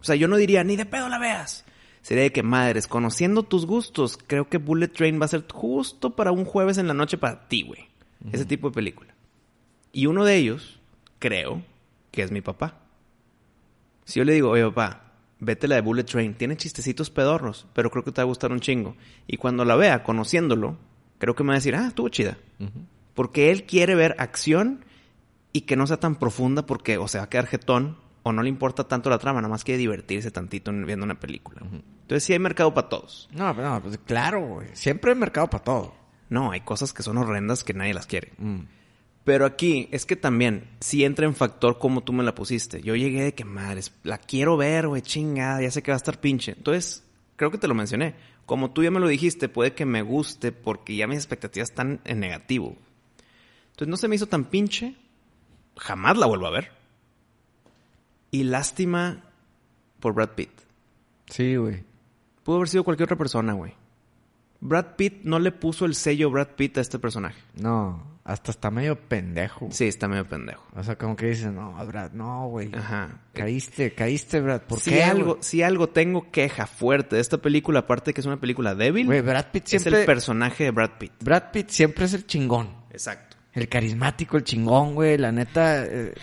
[0.00, 1.64] O sea, yo no diría, ni de pedo la veas.
[2.02, 6.10] Sería de que, madres, conociendo tus gustos, creo que Bullet Train va a ser justo
[6.10, 7.88] para un jueves en la noche para ti, güey.
[8.32, 9.14] Ese tipo de película.
[9.92, 10.80] Y uno de ellos,
[11.18, 11.62] creo,
[12.10, 12.78] que es mi papá.
[14.04, 17.90] Si yo le digo, oye papá, vete la de Bullet Train, tiene chistecitos pedorros, pero
[17.90, 18.96] creo que te va a gustar un chingo.
[19.26, 20.76] Y cuando la vea, conociéndolo,
[21.18, 22.36] creo que me va a decir, ah, estuvo chida.
[23.14, 24.84] Porque él quiere ver acción
[25.52, 28.42] y que no sea tan profunda porque o se va a quedar jetón o no
[28.42, 31.60] le importa tanto la trama, nada más quiere divertirse tantito en- viendo una película.
[31.62, 33.28] Entonces sí hay mercado para todos.
[33.32, 34.68] No, pero no, pues claro, güey.
[34.74, 35.94] Siempre hay mercado para todo.
[36.28, 38.32] No, hay cosas que son horrendas que nadie las quiere.
[38.38, 38.60] Mm.
[39.24, 42.82] Pero aquí es que también, si entra en factor como tú me la pusiste.
[42.82, 45.98] Yo llegué de que madres, la quiero ver, güey, chingada, ya sé que va a
[45.98, 46.52] estar pinche.
[46.56, 47.04] Entonces,
[47.36, 48.14] creo que te lo mencioné.
[48.46, 52.00] Como tú ya me lo dijiste, puede que me guste porque ya mis expectativas están
[52.04, 52.76] en negativo.
[53.70, 54.96] Entonces no se me hizo tan pinche.
[55.76, 56.72] Jamás la vuelvo a ver.
[58.32, 59.22] Y lástima
[60.00, 60.50] por Brad Pitt.
[61.26, 61.84] Sí, güey.
[62.42, 63.74] Pudo haber sido cualquier otra persona, güey.
[64.60, 67.40] Brad Pitt no le puso el sello Brad Pitt a este personaje.
[67.54, 69.68] No, hasta está medio pendejo.
[69.70, 70.64] Sí, está medio pendejo.
[70.74, 72.74] O sea, como que dices, no, Brad, no, güey.
[72.74, 73.20] Ajá.
[73.34, 74.62] Caíste, caíste, Brad.
[74.62, 75.02] ¿Por si qué?
[75.02, 78.74] algo, si algo tengo queja fuerte de esta película, aparte de que es una película
[78.74, 80.00] débil, Brad Pitt es siempre...
[80.00, 81.12] el personaje de Brad Pitt.
[81.20, 82.70] Brad Pitt siempre es el chingón.
[82.90, 83.36] Exacto.
[83.52, 85.18] El carismático, el chingón, güey.
[85.18, 86.14] La neta, eh,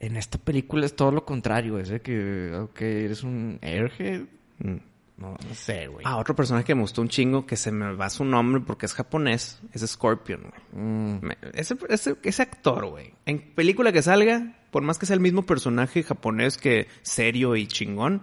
[0.00, 1.78] en esta película es todo lo contrario.
[1.78, 4.22] Es de que, ok, eres un airhead.
[4.58, 4.76] Mm.
[5.18, 6.04] No, no sé, güey.
[6.06, 8.84] Ah, otro personaje que me gustó un chingo, que se me va su nombre porque
[8.84, 10.84] es japonés, es Scorpion, güey.
[10.84, 11.30] Mm.
[11.54, 13.14] Ese, ese, ese actor, güey.
[13.24, 17.66] En película que salga, por más que sea el mismo personaje japonés que serio y
[17.66, 18.22] chingón,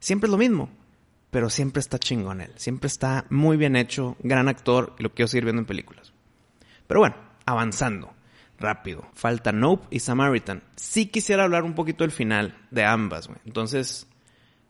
[0.00, 0.70] siempre es lo mismo.
[1.30, 2.52] Pero siempre está chingón él.
[2.56, 6.12] Siempre está muy bien hecho, gran actor y lo quiero seguir viendo en películas.
[6.86, 8.12] Pero bueno, avanzando.
[8.58, 9.06] Rápido.
[9.14, 10.62] Falta Nope y Samaritan.
[10.76, 13.38] Sí quisiera hablar un poquito del final de ambas, güey.
[13.44, 14.06] Entonces,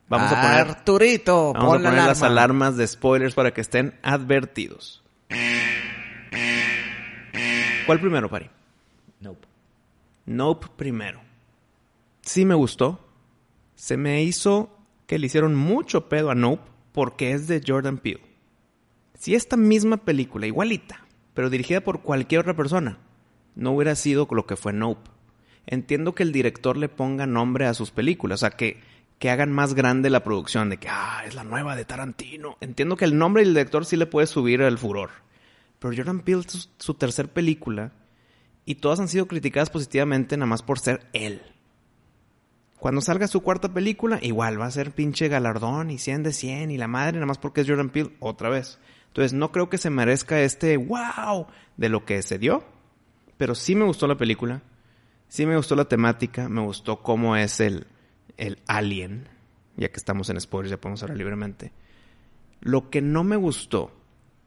[0.09, 2.27] Vamos a poner, Arturito, vamos a la poner las alarma.
[2.43, 5.03] alarmas de spoilers para que estén advertidos.
[7.87, 8.51] ¿Cuál primero, Pari?
[9.21, 9.47] Nope.
[10.27, 11.21] Nope primero.
[12.23, 13.01] Sí me gustó.
[13.75, 18.23] Se me hizo que le hicieron mucho pedo a Nope porque es de Jordan Peele.
[19.19, 21.05] Si esta misma película, igualita,
[21.35, 22.99] pero dirigida por cualquier otra persona,
[23.55, 25.11] no hubiera sido lo que fue Nope.
[25.67, 28.81] Entiendo que el director le ponga nombre a sus películas, o sea, que,
[29.19, 32.57] que hagan más grande la producción, de que, ah, es la nueva de Tarantino.
[32.61, 35.11] Entiendo que el nombre del director sí le puede subir el furor.
[35.79, 37.93] Pero Jordan Peele, su, su tercer película,
[38.67, 41.41] y todas han sido criticadas positivamente nada más por ser él.
[42.79, 46.71] Cuando salga su cuarta película, igual va a ser pinche galardón y 100 de 100
[46.71, 48.79] y la madre nada más porque es Jordan Peele otra vez.
[49.07, 51.47] Entonces no creo que se merezca este wow
[51.79, 52.65] de lo que se dio,
[53.37, 54.63] pero sí me gustó la película,
[55.29, 57.87] sí me gustó la temática, me gustó cómo es el,
[58.37, 59.29] el alien,
[59.77, 61.73] ya que estamos en spoilers, ya podemos hablar libremente.
[62.61, 63.93] Lo que no me gustó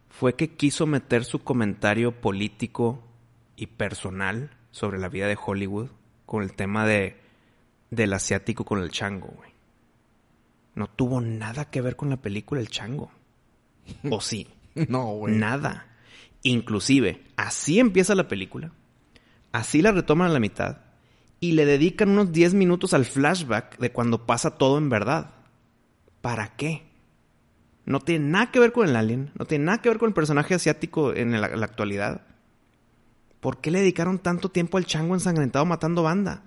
[0.10, 3.04] fue que quiso meter su comentario político
[3.56, 5.90] y personal sobre la vida de Hollywood
[6.26, 7.18] con el tema de
[7.90, 9.58] del asiático con el chango, güey.
[10.78, 13.10] No tuvo nada que ver con la película El Chango.
[14.12, 14.48] ¿O sí?
[14.76, 15.36] No, güey.
[15.36, 15.87] Nada.
[16.48, 18.72] Inclusive, así empieza la película.
[19.52, 20.78] Así la retoman a la mitad.
[21.41, 25.32] Y le dedican unos 10 minutos al flashback de cuando pasa todo en verdad.
[26.22, 26.84] ¿Para qué?
[27.86, 29.32] No tiene nada que ver con el alien.
[29.38, 32.22] No tiene nada que ver con el personaje asiático en la, actualidad.
[33.41, 36.43] ¿Por qué le dedicaron tanto tiempo al chango ensangrentado matando banda?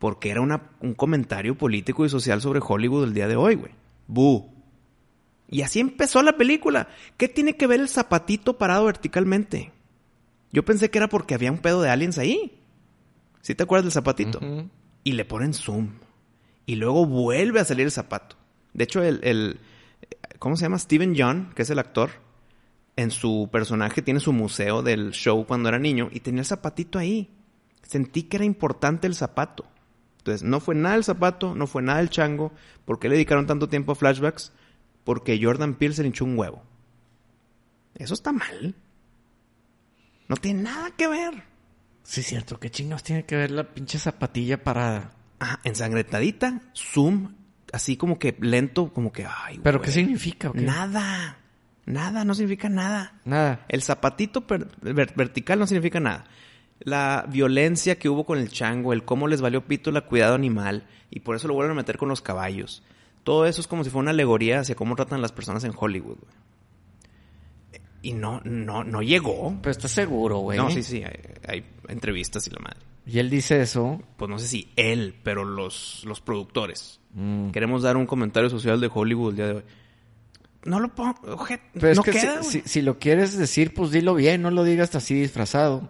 [0.00, 3.72] Porque era un comentario político y social sobre Hollywood del día de hoy, güey.
[4.08, 4.53] ¡Bu!
[5.48, 6.88] Y así empezó la película.
[7.16, 9.72] ¿Qué tiene que ver el zapatito parado verticalmente?
[10.52, 12.60] Yo pensé que era porque había un pedo de aliens ahí.
[13.42, 14.40] ¿Sí te acuerdas del zapatito?
[15.04, 15.90] Y le ponen zoom.
[16.66, 18.36] Y luego vuelve a salir el zapato.
[18.72, 19.60] De hecho, el, el-
[20.38, 20.78] ¿cómo se llama?
[20.78, 22.10] Steven John, que es el actor,
[22.96, 26.98] en su personaje tiene su museo del show cuando era niño y tenía el zapatito
[26.98, 27.28] ahí.
[27.82, 29.66] Sentí que era importante el zapato.
[30.18, 32.52] Entonces, no fue nada el zapato, no fue nada el chango.
[32.86, 34.52] ¿Por qué le dedicaron tanto tiempo a flashbacks?
[35.04, 36.62] Porque Jordan Peele se le hinchó un huevo.
[37.94, 38.74] Eso está mal.
[40.28, 41.42] No tiene nada que ver.
[42.02, 42.58] Sí, cierto.
[42.58, 45.12] ¿Qué chingados tiene que ver la pinche zapatilla parada?
[45.40, 47.34] Ah, ensangrentadita, zoom,
[47.72, 49.86] así como que lento, como que, ay, ¿Pero güey.
[49.88, 50.50] qué significa?
[50.54, 51.38] Nada.
[51.86, 53.20] Nada, no significa nada.
[53.24, 53.66] Nada.
[53.68, 56.24] El zapatito ver- vertical no significa nada.
[56.80, 60.86] La violencia que hubo con el chango, el cómo les valió pito la cuidado animal,
[61.10, 62.82] y por eso lo vuelven a meter con los caballos.
[63.24, 65.72] Todo eso es como si fuera una alegoría hacia cómo tratan a las personas en
[65.76, 66.16] Hollywood.
[66.20, 66.32] güey.
[68.02, 69.56] Y no, no, no llegó.
[69.62, 70.58] Pero estás seguro, güey.
[70.58, 71.18] No, sí, sí, hay,
[71.48, 72.76] hay entrevistas y la madre.
[73.06, 74.00] Y él dice eso.
[74.18, 77.00] Pues no sé si él, pero los, los productores.
[77.14, 77.48] Mm.
[77.50, 79.62] Queremos dar un comentario social de Hollywood el día de hoy.
[80.66, 82.62] No lo pongo, oje- Pero es no que queda, si, güey.
[82.62, 85.88] si- si lo quieres decir, pues dilo bien, no lo digas así disfrazado.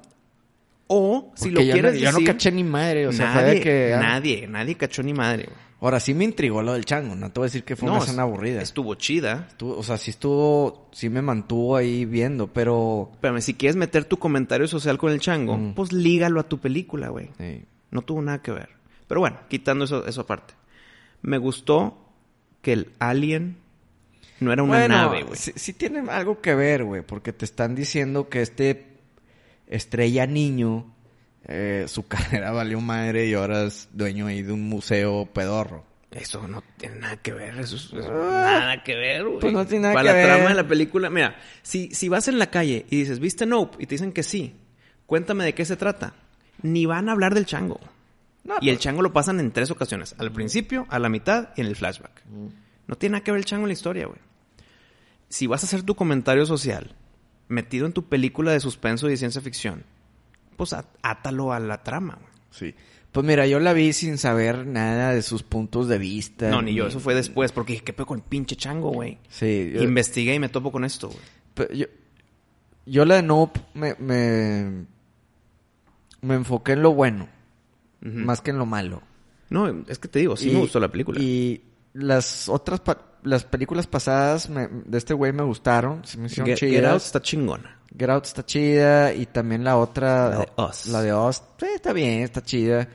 [0.96, 3.42] O si Porque lo quieres no, yo no decir, caché ni madre, o sea, fue
[3.42, 3.94] nadie, de que...
[3.94, 5.44] ah, nadie, nadie cachó ni madre.
[5.44, 5.64] güey.
[5.80, 7.98] Ahora sí me intrigó lo del chango, no te voy a decir que fue una
[7.98, 8.62] es- escena aburrida.
[8.62, 9.46] Estuvo chida.
[9.50, 13.10] Estuvo- o sea, sí estuvo, sí me mantuvo ahí viendo, pero...
[13.20, 15.74] Pero si quieres meter tu comentario social con el chango, Mm.
[15.74, 17.30] pues lígalo a tu película, güey.
[17.38, 17.64] sí.
[17.90, 18.70] No tuvo nada que ver.
[19.06, 20.54] Pero bueno, quitando eso, eso aparte.
[21.22, 21.96] Me gustó
[22.62, 23.58] que el alien
[24.40, 25.36] no era una bueno, nave, güey.
[25.38, 28.93] sí, sí tiene algo que ver, güey, porque te están diciendo que este
[29.74, 30.94] estrella niño,
[31.46, 35.84] eh, su carrera valió madre y ahora es dueño ahí de un museo pedorro.
[36.10, 39.36] Eso no tiene nada que ver, eso, es- eso nada que ver, güey.
[39.36, 39.40] Ah.
[39.40, 40.34] Pues no tiene nada Para que la ver.
[40.36, 43.78] trama de la película, mira, si, si vas en la calle y dices, ¿viste Nope?
[43.82, 44.54] Y te dicen que sí,
[45.06, 46.14] cuéntame de qué se trata.
[46.62, 47.80] Ni van a hablar del chango.
[48.44, 50.14] No, y el pues- chango lo pasan en tres ocasiones.
[50.18, 52.22] Al principio, a la mitad y en el flashback.
[52.86, 54.18] No tiene nada que ver el chango en la historia, güey.
[55.28, 56.94] Si vas a hacer tu comentario social
[57.48, 59.84] metido en tu película de suspenso y de ciencia ficción,
[60.56, 62.32] pues átalo a la trama, güey.
[62.50, 62.74] Sí.
[63.12, 66.48] Pues mira, yo la vi sin saber nada de sus puntos de vista.
[66.50, 66.86] No, ni yo.
[66.88, 69.18] Eso fue después porque dije, ¿qué pedo con el pinche chango, güey?
[69.28, 69.70] Sí.
[69.72, 71.20] yo- Investigué y me topo con esto, güey.
[71.54, 71.86] Pero yo,
[72.86, 74.84] yo la de Nope me, me,
[76.22, 77.28] me enfoqué en lo bueno,
[78.00, 79.00] más que en lo malo.
[79.50, 81.20] No, es que te digo, sí Y- me gustó la película.
[81.20, 81.62] Y
[81.94, 86.46] las otras, pa- las películas pasadas me- de este güey me gustaron, se me hicieron
[86.48, 86.92] Get, Get chidas.
[86.92, 87.80] Out está chingona.
[87.96, 90.28] Get Out está chida y también la otra...
[90.30, 90.86] La de Us.
[90.88, 91.42] La de Us.
[91.58, 92.88] Sí, está bien, está chida.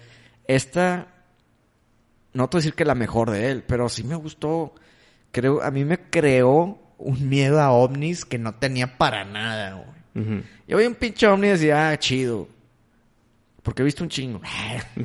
[0.46, 1.08] Esta...
[2.34, 4.76] No te voy a decir que la mejor de él, pero sí me gustó.
[5.32, 9.74] Creo, a mí me creó un miedo a ovnis que no tenía para nada,
[10.14, 10.26] güey.
[10.26, 10.44] Ujú.
[10.68, 12.48] Yo vi un pinche ovni y decía, ah, chido.
[13.64, 14.42] Porque he visto un chingo.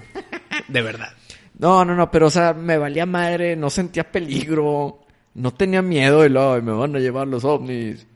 [0.68, 1.12] De verdad.
[1.58, 5.00] No, no, no, pero o sea, me valía madre, no sentía peligro,
[5.34, 8.06] no tenía miedo de lo, "Ay, me van a llevar los ovnis.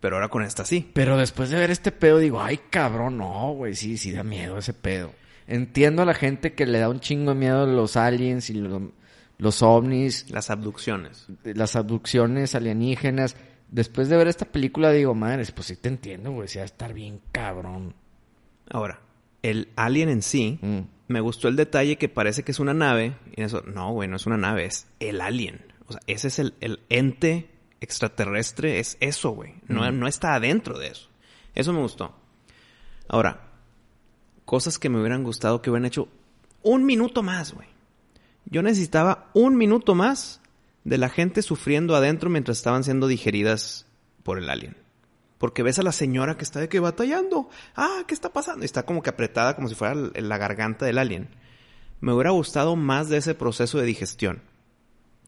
[0.00, 0.90] Pero ahora con esta sí.
[0.92, 4.58] Pero después de ver este pedo digo, ay cabrón, no, güey, sí, sí da miedo
[4.58, 5.12] ese pedo.
[5.46, 8.82] Entiendo a la gente que le da un chingo de miedo los aliens y los,
[9.38, 11.26] los ovnis, Las abducciones.
[11.44, 13.36] las abducciones alienígenas.
[13.70, 16.66] Después de ver esta película digo, madres, pues sí te entiendo, güey, sí va a
[16.66, 17.94] estar bien cabrón.
[18.70, 19.00] Ahora,
[19.42, 20.78] el alien en sí, Mm.
[21.08, 23.16] Me gustó el detalle que parece que es una nave.
[23.36, 25.60] Y eso, no, güey, no es una nave, es el alien.
[25.86, 27.50] O sea, ese es el, el ente
[27.80, 29.54] extraterrestre, es eso, güey.
[29.68, 31.08] No, no está adentro de eso.
[31.54, 32.14] Eso me gustó.
[33.08, 33.52] Ahora,
[34.44, 36.08] cosas que me hubieran gustado que hubieran hecho
[36.62, 37.68] un minuto más, güey.
[38.46, 40.40] Yo necesitaba un minuto más
[40.84, 43.86] de la gente sufriendo adentro mientras estaban siendo digeridas
[44.22, 44.83] por el alien.
[45.44, 47.50] Porque ves a la señora que está de que batallando.
[47.76, 48.62] Ah, ¿qué está pasando?
[48.62, 51.28] Y está como que apretada como si fuera la garganta del alien.
[52.00, 54.40] Me hubiera gustado más de ese proceso de digestión.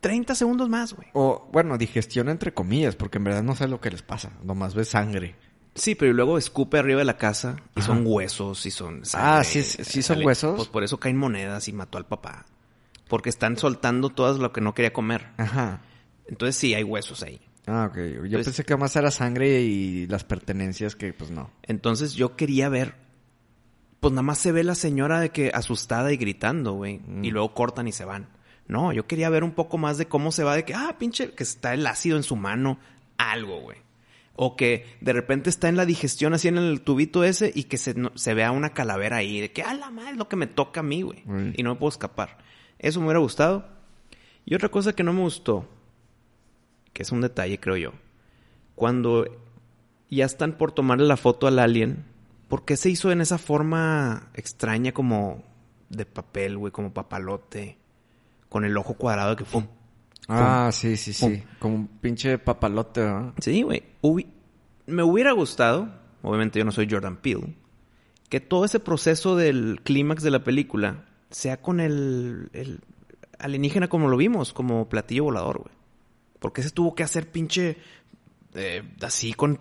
[0.00, 1.08] 30 segundos más, güey.
[1.12, 4.74] O, bueno, digestión entre comillas, porque en verdad no sé lo que les pasa, nomás
[4.74, 5.36] ves sangre.
[5.74, 7.88] Sí, pero luego escupe arriba de la casa y Ajá.
[7.88, 9.44] son huesos y son Ah, sangre.
[9.44, 10.56] ¿sí es- sí son Sale- huesos?
[10.56, 12.46] Pues por eso caen monedas y mató al papá.
[13.06, 15.26] Porque están soltando todo lo que no quería comer.
[15.36, 15.82] Ajá.
[16.26, 17.38] Entonces sí, hay huesos ahí.
[17.66, 17.96] Ah, ok.
[17.96, 21.50] Yo Entonces- pensé que más era sangre y las pertenencias que, pues no.
[21.62, 22.94] Entonces yo quería ver.
[24.00, 27.00] Pues nada más se ve la señora de que asustada y gritando, güey.
[27.06, 27.24] Mm.
[27.24, 28.28] Y luego cortan y se van.
[28.68, 31.32] No, yo quería ver un poco más de cómo se va de que, ah, pinche,
[31.32, 32.78] que está el ácido en su mano.
[33.18, 33.78] Algo, güey.
[34.34, 37.78] O que de repente está en la digestión así en el tubito ese y que
[37.78, 39.40] se, no- se vea una calavera ahí.
[39.40, 41.22] De que, ah, la madre, es lo que me toca a mí, güey.
[41.24, 41.52] Mm.
[41.56, 42.38] Y no me puedo escapar.
[42.78, 43.66] Eso me hubiera gustado.
[44.44, 45.66] Y otra cosa que no me gustó,
[46.96, 47.92] que es un detalle, creo yo.
[48.74, 49.26] Cuando
[50.08, 52.04] ya están por tomarle la foto al alien,
[52.48, 55.42] ¿por qué se hizo en esa forma extraña como
[55.90, 57.76] de papel, güey, como papalote?
[58.48, 59.64] Con el ojo cuadrado que fue.
[60.26, 61.24] Ah, sí, sí, sí.
[61.26, 61.40] Pum.
[61.58, 63.34] Como un pinche papalote, ¿no?
[63.40, 63.82] Sí, güey.
[64.02, 64.28] Hubi-
[64.86, 65.90] Me hubiera gustado,
[66.22, 67.54] obviamente yo no soy Jordan Peele,
[68.30, 72.80] que todo ese proceso del clímax de la película sea con el, el
[73.38, 75.74] alienígena como lo vimos, como platillo volador, güey.
[76.38, 77.76] Porque se tuvo que hacer pinche
[78.54, 79.58] eh, así con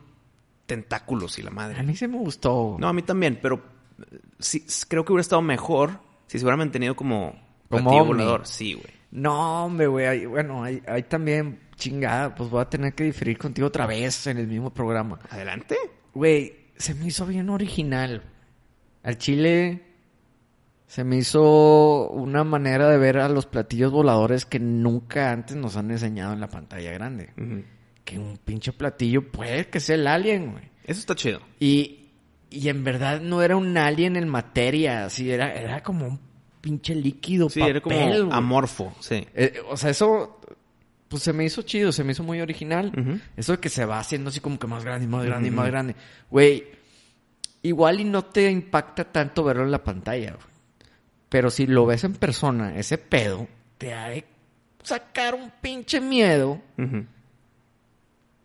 [0.66, 1.80] tentáculos y la madre.
[1.80, 2.76] A mí sí me gustó.
[2.80, 3.64] No, a mí también, pero
[4.12, 7.36] eh, sí, creo que hubiera estado mejor si se hubiera mantenido como,
[7.70, 8.46] Como volador.
[8.48, 8.88] Sí, güey.
[9.12, 10.06] No, hombre, güey.
[10.08, 12.36] ahí- Bueno, hay, hay también chingada.
[12.36, 15.20] Pues voy a tener que diferir contigo otra vez en el mismo programa.
[15.30, 15.78] Adelante.
[16.14, 18.24] Güey, se me hizo bien original.
[19.04, 19.85] Al chile
[20.88, 25.76] se me hizo una manera de ver a los platillos voladores que nunca antes nos
[25.78, 27.32] han enseñado en la pantalla grande.
[28.04, 30.64] Que un pinche platillo puede que sea el alien, güey.
[30.86, 31.42] Eso está chido.
[31.60, 32.10] Y,
[32.50, 36.20] y en verdad no era un alien en materia, así era, era como un
[36.62, 39.28] pinche líquido, Sí, papel, era como amorfo, sí.
[39.34, 40.40] Eh, o sea, eso
[41.08, 42.92] pues se me hizo chido, se me hizo muy original.
[43.36, 45.52] Eso de que se va haciendo así como que más grande y más grande y
[45.52, 45.96] más grande.
[46.30, 46.64] Güey,
[47.64, 50.55] igual y no te impacta tanto verlo en la pantalla, güey.
[51.36, 53.46] Pero si lo ves en persona, ese pedo,
[53.78, 54.24] te ha de
[54.82, 56.62] sacar un pinche miedo.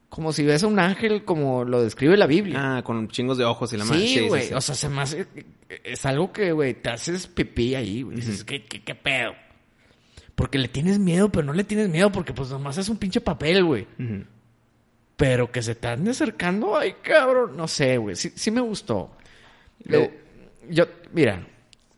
[0.09, 2.79] Como si ves a un ángel como lo describe la Biblia.
[2.79, 4.01] Ah, con chingos de ojos y la madre.
[4.01, 4.49] Sí, güey.
[4.49, 4.55] sí.
[4.55, 5.25] O sea, se me hace...
[5.85, 8.17] Es algo que, güey, te haces pipí ahí, güey.
[8.17, 9.35] Dices, ¿qué, qué, qué pedo?
[10.35, 13.21] Porque le tienes miedo, pero no le tienes miedo porque pues nomás es un pinche
[13.21, 13.87] papel, güey.
[15.15, 17.57] Pero que se te ande acercando, ay, cabrón.
[17.57, 18.17] No sé, güey.
[18.17, 19.13] Sí, sí me gustó.
[19.89, 20.11] Eh,
[20.69, 21.47] yo, mira,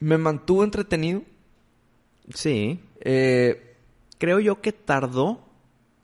[0.02, 1.22] me mantuvo entretenido.
[2.34, 2.80] Sí.
[3.00, 3.68] Eh,
[4.18, 5.44] Creo yo que tardó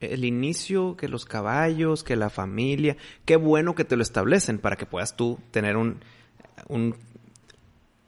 [0.01, 2.97] el inicio, que los caballos, que la familia.
[3.25, 6.01] Qué bueno que te lo establecen para que puedas tú tener un,
[6.67, 6.97] un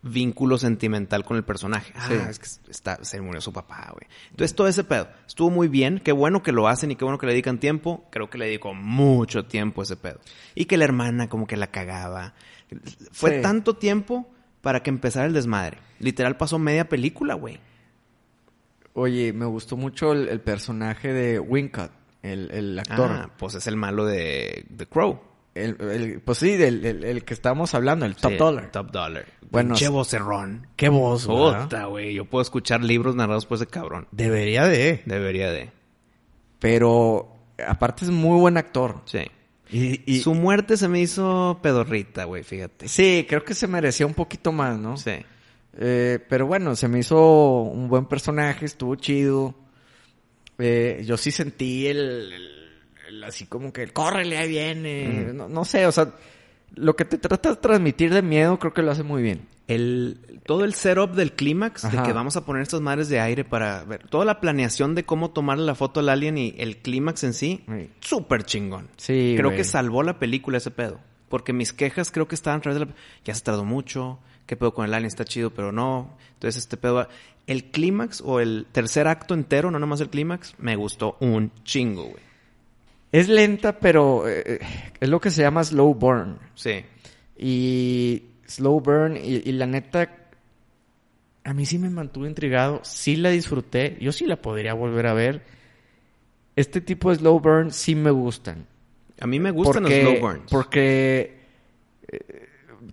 [0.03, 1.93] vínculo sentimental con el personaje.
[1.95, 2.15] Ah, Sí.
[2.29, 4.09] es que está, se murió su papá, güey.
[4.31, 6.01] Entonces todo ese pedo estuvo muy bien.
[6.03, 8.05] Qué bueno que lo hacen y qué bueno que le dedican tiempo.
[8.11, 10.19] Creo que le dedicó mucho tiempo a ese pedo.
[10.57, 12.35] Y que la hermana como que la cagaba.
[13.13, 13.43] Fue Sí.
[13.43, 14.29] tanto tiempo
[14.63, 15.79] para que empezara el desmadre.
[15.99, 17.59] Literal pasó media película, güey.
[18.95, 21.91] oye, me gustó mucho el, el personaje de Wincott,
[22.23, 23.11] el, el actor.
[23.11, 25.21] Ah, pues es el malo de The Crow.
[25.55, 28.71] El, el- pues sí, el, el que estábamos hablando, el Top Sí, Dollar.
[28.71, 29.25] Top Dollar.
[29.51, 29.89] Bueno, sí.
[29.89, 30.69] vocerrón.
[30.77, 32.15] Qué voz, güey.
[32.15, 34.07] Yo puedo escuchar libros narrados por ese cabrón.
[34.13, 35.03] Debería de.
[35.07, 35.73] Debería de.
[36.61, 37.37] Pero
[37.67, 39.01] aparte es muy buen actor.
[39.07, 39.21] Sí.
[39.73, 42.89] Y, y- Su muerte se me hizo pedorrita, güey, fíjate.
[42.89, 44.97] sí, creo que se merecía un poquito más, ¿no?
[44.97, 45.13] Sí.
[45.79, 49.55] Eh, pero bueno, se me hizo un buen personaje, estuvo chido.
[50.59, 51.99] Eh, yo sí sentí el,
[52.33, 52.71] el-
[53.09, 55.25] el así como que el córrele, ahí viene.
[55.27, 55.35] Ujú.
[55.35, 56.13] no, no sé, o sea,
[56.75, 59.47] lo que te trata de transmitir de miedo creo que lo hace muy bien.
[59.69, 63.45] el, todo el setup del clímax, de que vamos a poner estas madres de aire
[63.45, 67.25] para ver, toda la planeación de cómo tomarle la foto al alien y el clímax
[67.25, 67.91] en sí, Sí.
[68.01, 68.89] súper chingón.
[68.97, 70.99] Sí, creo que salvó la película ese pedo.
[71.29, 72.93] Porque mis quejas creo que estaban a través de la...
[73.25, 76.17] Ya se tardó mucho, qué pedo con el alien, está chido, pero no.
[76.35, 76.95] Entonces este pedo...
[76.95, 77.09] va-
[77.47, 82.03] El clímax o el tercer acto entero, no nomás el clímax, me gustó un chingo,
[82.05, 82.30] güey.
[83.13, 84.61] Es lenta, pero eh,
[85.01, 86.39] es lo que se llama slow burn.
[86.55, 86.85] Sí.
[87.37, 90.11] Y slow burn, y, y la neta,
[91.45, 95.15] a mí sí me mantuvo intrigado, sí la disfruté, yo sí la podría volver a
[95.15, 95.43] ver.
[96.57, 98.67] Este tipo de slow burn sí me gustan.
[99.21, 100.51] A mí me gustan porque, los slow burns.
[100.51, 101.41] Porque
[102.09, 102.49] eh,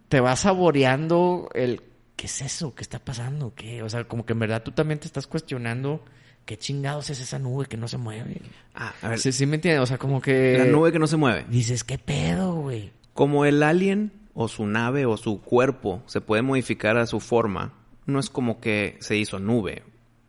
[0.10, 1.82] te vas saboreando el...
[2.16, 2.74] ¿Qué es eso?
[2.74, 3.54] ¿Qué está pasando?
[3.54, 3.84] ¿Qué?
[3.84, 6.04] O sea, como que en verdad tú también te estás cuestionando
[6.48, 8.42] qué chingados es esa nube que no se mueve.
[8.74, 9.84] Ah, a ver, Sí, sí me entiendes.
[9.84, 10.56] O sea, como que...
[10.58, 11.46] la nube que no se mueve.
[11.50, 12.92] Dices, ¿qué pedo, güey?
[13.14, 17.74] Como el alien o su nave o su cuerpo se puede modificar a su forma,
[18.08, 19.84] no es como que se hizo nube.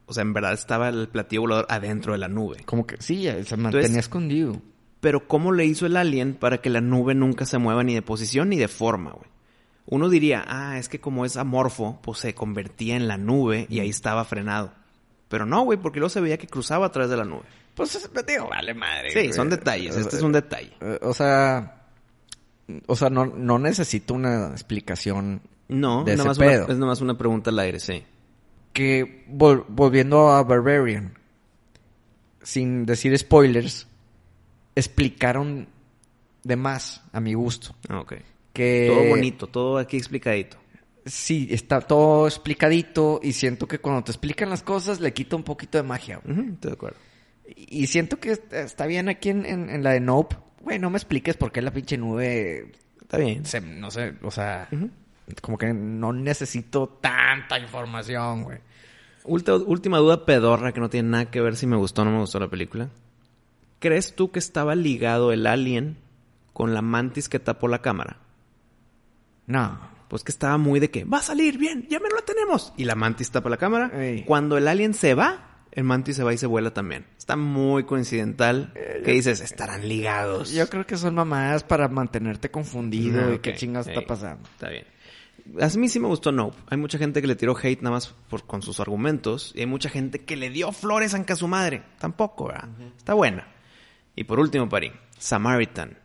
[0.07, 2.64] O sea, en verdad estaba el platillo volador adentro de la nube.
[2.64, 4.61] Como que sí, ya se mantenía Entonces- escondido.
[5.01, 8.03] Pero ¿cómo le hizo el alien para que la nube nunca se mueva ni de
[8.03, 9.29] posición ni de forma, güey?
[9.87, 13.79] Uno diría, ah, es que como es amorfo, pues se convertía en la nube y
[13.81, 14.73] ahí estaba frenado.
[15.29, 17.43] Pero no, güey, porque luego se veía que cruzaba a través de la nube.
[17.74, 19.11] Pues es- digo, vale madre.
[19.11, 19.33] Sí, güey.
[19.33, 19.97] son detalles.
[19.97, 20.72] Este es un detalle.
[20.81, 21.83] eh, O sea,
[22.87, 26.64] o sea, no, no necesito una explicación No, de es ese nomás, pedo.
[26.64, 28.05] una, es nomás una pregunta al aire, sí.
[28.72, 31.14] que vol- volviendo a Barbarian,
[32.43, 33.87] sin decir spoilers,
[34.76, 35.68] explicaron
[36.45, 37.74] de más a mi gusto.
[37.89, 38.14] Ah, ok.
[38.53, 40.57] Que Todo bonito, todo aquí explicadito.
[41.09, 45.43] Sí, está todo explicadito y siento que cuando te explican las cosas le quita un
[45.43, 46.21] poquito de magia.
[46.27, 46.97] estoy de acuerdo.
[47.57, 50.37] Y siento que est- está bien aquí en, en- en la de Nope.
[50.61, 53.45] Güey, no me expliques por qué la pinche nube Está bien.
[53.47, 54.69] se- no sé, o sea,
[55.41, 58.59] como que no necesito tanta información, güey.
[59.25, 62.19] Última duda pedorra que no tiene nada que ver si me gustó o no me
[62.21, 62.89] gustó la película.
[63.79, 65.97] ¿Crees tú que estaba ligado el alien
[66.53, 68.19] con la mantis que tapó la cámara?
[69.47, 69.79] No.
[70.09, 72.73] Pues que estaba muy de que va a salir bien, ya me lo tenemos.
[72.77, 73.91] Y la mantis tapa la cámara.
[73.95, 74.25] Ey.
[74.25, 77.07] Cuando el alien se va, el mantis se va y se vuela también.
[77.19, 78.73] Está muy coincidental.
[79.05, 80.51] que dices, estarán ligados.
[80.53, 84.49] Yo creo que son mamadas para mantenerte confundido Ah, y qué Ey, está pasando.
[84.49, 84.87] Está bien.
[85.61, 86.57] A mí sí me gustó Nope.
[86.69, 89.53] Hay mucha gente que le tiró hate nada más por, con sus argumentos.
[89.55, 91.83] Y hay mucha gente que le dio flores a su madre.
[91.99, 92.69] Tampoco, ¿verdad?
[92.97, 93.47] Está buena.
[94.17, 95.97] Y por último, Parín, Samaritan.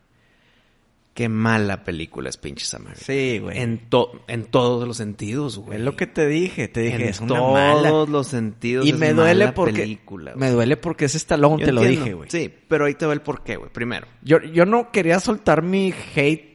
[1.13, 3.03] Qué mala película es pinche Samaritan.
[3.05, 3.59] Sí, güey.
[3.59, 5.77] En, to- en todos los sentidos, güey.
[5.77, 8.05] Es lo que te dije, te dije, en es una todos mala.
[8.09, 8.83] los sentidos.
[8.85, 10.39] Y es me duele mala porque película, güey.
[10.39, 12.29] me duele porque es Stallone, Yo te lo dije, güey.
[12.31, 13.69] Sí, pero ahí te va el porqué, güey.
[13.71, 14.07] Primero.
[14.23, 16.51] Yo, yo no quería soltar mi hate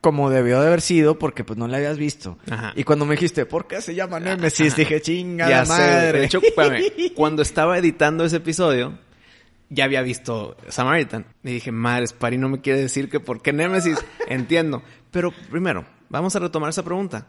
[0.00, 2.38] como debió de haber sido porque pues no la habías visto.
[2.48, 2.72] Ajá.
[2.76, 4.76] Y cuando me dijiste, ¿por qué se llama Nemesis?
[4.76, 6.18] Dije, chinga Ya la sé, madre.
[6.20, 6.40] De hecho,
[7.16, 8.96] cuando estaba editando ese episodio,
[9.68, 11.26] ya había visto Samaritan.
[11.42, 13.98] Y dije, madre, Spari no me quiere decir que por qué Nemesis.
[14.28, 14.82] Entiendo.
[15.10, 17.28] Pero primero, vamos a retomar esa pregunta.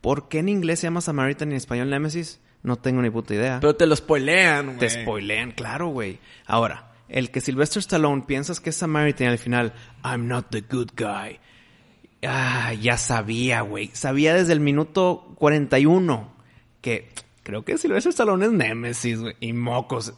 [0.00, 2.40] ¿Por qué en inglés se llama Samaritan y en español Nemesis?
[2.62, 3.58] No tengo ni puta idea.
[3.60, 4.78] Pero te lo spoilean, güey.
[4.78, 6.18] Te spoilean, claro, güey.
[6.46, 10.62] Ahora, el que Sylvester Stallone piensas que es Samaritan y al final, I'm not the
[10.62, 11.38] good guy.
[12.26, 13.90] Ah, ya sabía, güey.
[13.92, 16.32] Sabía desde el minuto 41
[16.80, 17.10] que
[17.42, 19.36] creo que Sylvester Stallone es Nemesis, güey.
[19.40, 20.14] Y mocos.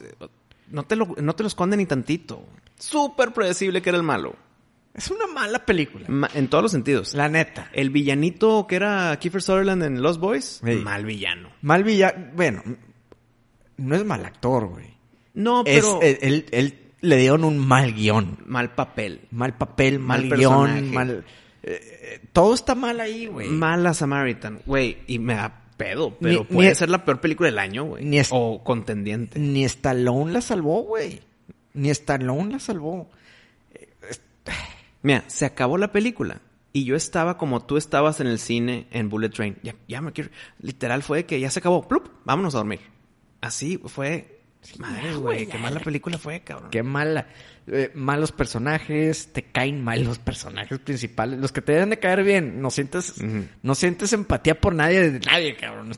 [0.69, 2.43] No te, lo, no te lo esconden ni tantito.
[2.77, 4.35] Súper predecible que era el malo.
[4.93, 6.05] Es una mala película.
[6.09, 7.13] Ma- en todos los sentidos.
[7.13, 7.69] La neta.
[7.71, 10.71] El villanito que era Kiefer Sutherland en Lost Boys, Sí.
[10.75, 11.49] mal villano.
[11.61, 12.31] Mal villano.
[12.35, 12.63] Bueno,
[13.77, 14.97] no es mal actor, güey.
[15.33, 18.39] No, Es, pero él, él- él le dieron un mal guion.
[18.47, 19.21] mal papel.
[19.31, 20.93] Mal papel, mal, Mal guion, personaje.
[20.93, 21.25] mal...
[21.63, 23.49] eh, eh, todo está mal ahí, güey.
[23.49, 27.47] Mala Samaritan, güey, y me da pedo, pero Ni- puede ni- ser la peor película
[27.49, 28.03] del año, güey.
[28.03, 29.39] Ni O contendiente.
[29.39, 31.21] Ni Stallone la salvó, güey.
[31.73, 33.09] Ni Stallone la salvó.
[35.03, 36.41] Mira, se acabó la película
[36.73, 39.57] y yo estaba como tú estabas en el cine en Bullet Train.
[39.63, 40.29] Ya, ya me quiero.
[40.59, 41.87] Literal fue que ya se acabó.
[41.87, 42.07] ¡Plup!
[42.25, 42.79] Vámonos a dormir.
[43.41, 44.36] Así fue.
[44.79, 46.69] Madre, güey, qué mala película fue, cabrón.
[46.71, 47.27] Qué mala.
[47.67, 51.39] Eh, malos personajes, te caen mal los personajes principales.
[51.39, 52.61] Los que te deben de caer bien.
[52.61, 53.15] No sientes,
[53.61, 55.91] no sientes empatía por nadie, de nadie, cabrón.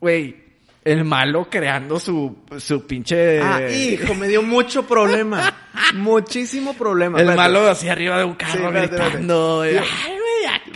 [0.00, 0.36] Güey,
[0.84, 3.40] el malo creando su, su pinche...
[3.42, 5.54] Ah, hijo, me dio mucho problema.
[5.94, 7.18] Muchísimo problema.
[7.20, 7.50] el Espérate.
[7.50, 9.22] malo así arriba de un carro Sí, espérate, espérate.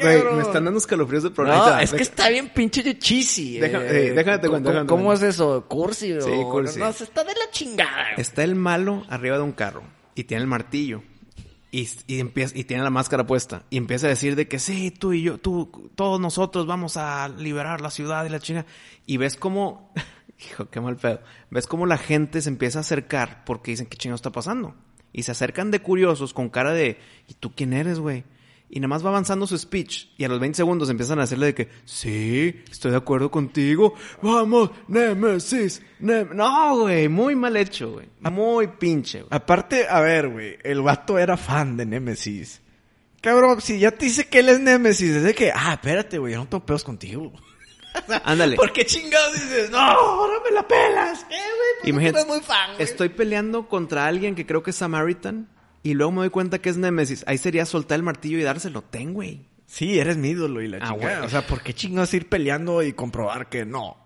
[0.01, 1.31] Me están dando escalofríos de.
[1.31, 1.83] No, va.
[1.83, 3.59] es que está bien pinche de cheesy.
[3.59, 3.61] Eh.
[3.65, 5.65] eh, déjame te ¿Cómo- cuento, déjame te ¿Cómo es eso?
[5.69, 6.13] ¿Cursi?
[6.13, 6.79] o- Sí, cursi.
[6.79, 8.03] No, se está de la chingada.
[8.13, 8.21] güey.
[8.21, 9.83] Está el malo arriba de un carro
[10.15, 11.03] y tiene el martillo.
[11.73, 13.63] Y, y, empieza, y tiene la máscara puesta.
[13.71, 17.29] Y empieza a decir de que sí, tú y yo, tú, todos nosotros vamos a
[17.29, 18.67] liberar la ciudad y la China.
[19.07, 19.93] Y ves cómo,
[20.39, 21.21] hijo, qué mal pedo.
[21.51, 24.75] Ves cómo la gente se empieza a acercar porque dicen, ¿qué chingo está pasando?
[25.13, 26.99] Y se acercan de curiosos con cara de,
[27.29, 28.25] ¿y tú quién eres, güey?
[28.73, 30.11] Y nada más va avanzando su speech.
[30.17, 33.95] Y a los 20 segundos empiezan a hacerle de que, sí, estoy de acuerdo contigo.
[34.23, 35.83] Vamos, Nemesis.
[35.99, 38.07] Nem no, güey, muy mal hecho, güey.
[38.21, 39.29] Muy pinche, güey.
[39.33, 42.63] Aparte, a ver, güey, el vato era fan de Nemesis.
[43.21, 46.35] Cabrón, si ya te dice que él es Nemesis, es de que, ah, espérate, güey,
[46.35, 47.33] yo no tengo pedos contigo.
[48.25, 48.55] Ándale.
[48.55, 51.23] ¿Por qué chingados dices, no, ahora me la pelas?
[51.23, 51.39] Eh, güey,
[51.81, 52.83] pues Imagínate, eres muy fan, güey.
[52.85, 55.49] estoy peleando contra alguien que creo que es Samaritan.
[55.83, 57.25] Y luego me doy cuenta que es Nemesis.
[57.27, 58.83] Ahí sería soltar el martillo y dárselo.
[58.83, 59.47] Ten, güey.
[59.67, 61.15] Sí, eres mi ídolo y la Ah, güey.
[61.17, 63.97] O sea, ¿por qué chingados ir peleando y comprobar que no?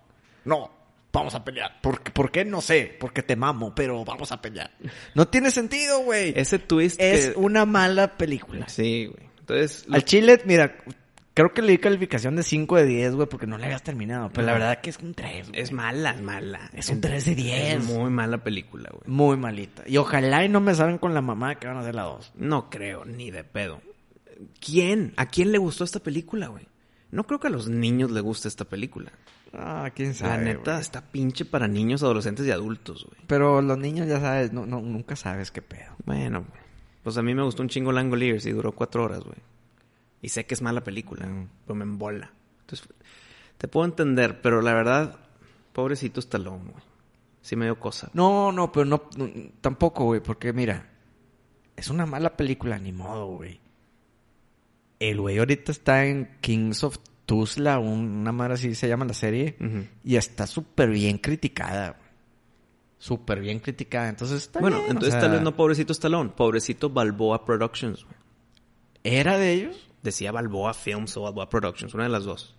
[0.45, 0.71] No,
[1.13, 1.81] vamos a pelear.
[1.81, 2.45] ¿Por, qué- ¿Por qué?
[2.45, 4.71] No sé, porque te mamo, pero vamos a pelear.
[5.15, 6.33] No tiene sentido, güey.
[6.37, 8.69] Ese twist Es que- una mala película.
[8.69, 9.27] Sí, güey.
[9.41, 10.77] Entonces, lo- Al chile, mira,
[11.35, 14.31] creo que le di calificación de 5 de 10, güey, porque no le habías terminado.
[14.33, 15.61] Pero la verdad que es un 3, güey.
[15.61, 16.71] es mala, es mala.
[16.73, 17.75] Es un 3 de 10.
[17.75, 19.03] Es muy mala película, güey.
[19.07, 19.83] Muy malita.
[19.87, 22.33] Y ojalá y no me salgan con la mamá que van a hacer la 2.
[22.37, 23.81] No creo, ni de pedo.
[24.61, 25.13] ¿Quién?
[25.17, 26.67] ¿A quién le gustó esta película, güey?
[27.11, 29.13] No creo que a los niños le guste esta película.
[29.53, 30.45] Ah, quién La sabe.
[30.45, 30.81] neta güey.
[30.81, 33.21] está pinche para niños, adolescentes y adultos, güey.
[33.29, 35.95] Pero los niños ya sabes, no, no, nunca sabes qué pedo.
[36.05, 36.45] Bueno,
[37.05, 39.37] pues a mí me gustó un chingo Langoliers y duró cuatro horas, güey.
[40.25, 41.29] Y sé que es mala película,
[41.67, 42.33] pero me embola.
[42.61, 42.89] Entonces,
[43.59, 45.19] te puedo entender, pero la verdad,
[45.75, 46.83] pobrecito Stallone, güey.
[47.43, 48.11] Sí me dio cosa.
[48.15, 49.29] No, no, pero no, no,
[49.61, 50.89] tampoco, güey, porque mira,
[51.77, 53.61] es una mala película, ni modo, güey.
[54.99, 56.97] El güey ahorita está en Kings of
[57.27, 59.57] Tuzla, un- una madre así se llama la serie,
[60.03, 61.99] y está súper bien criticada.
[62.97, 66.31] Súper bien criticada, entonces está Bueno, bien, o entonces sea, tal vez no pobrecito Stallone,
[66.31, 68.17] pobrecito Balboa Productions, güey.
[69.03, 69.91] ¿Era de ellos?
[70.05, 72.55] Decía Balboa Films o Balboa Productions, una de las dos.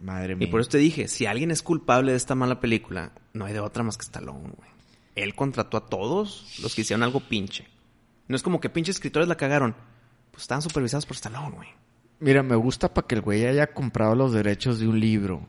[0.00, 0.50] Madre Y mía.
[0.50, 3.60] por eso te dije, si alguien es culpable de esta mala película, no hay de
[3.60, 4.70] otra más que Stallone, güey.
[5.14, 7.66] Él contrató a todos los que hicieron algo pinche.
[8.28, 9.74] No es como que pinches escritores la cagaron.
[10.30, 11.68] Pues estaban supervisados por Stallone, güey.
[12.20, 15.48] Mira, me gusta para que el güey haya comprado los derechos de un libro.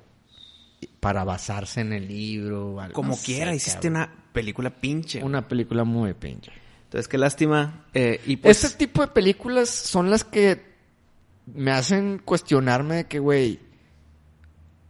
[1.01, 2.80] Para basarse en el libro.
[2.80, 5.19] algo- Como quiera, hiciste una película pinche.
[5.19, 5.28] güey.
[5.30, 6.51] Una película muy pinche.
[6.86, 7.86] Entonces, qué lástima.
[7.93, 10.76] Eh, y pues, Este tipo de películas son las que
[11.54, 13.60] me hacen cuestionarme de que, güey,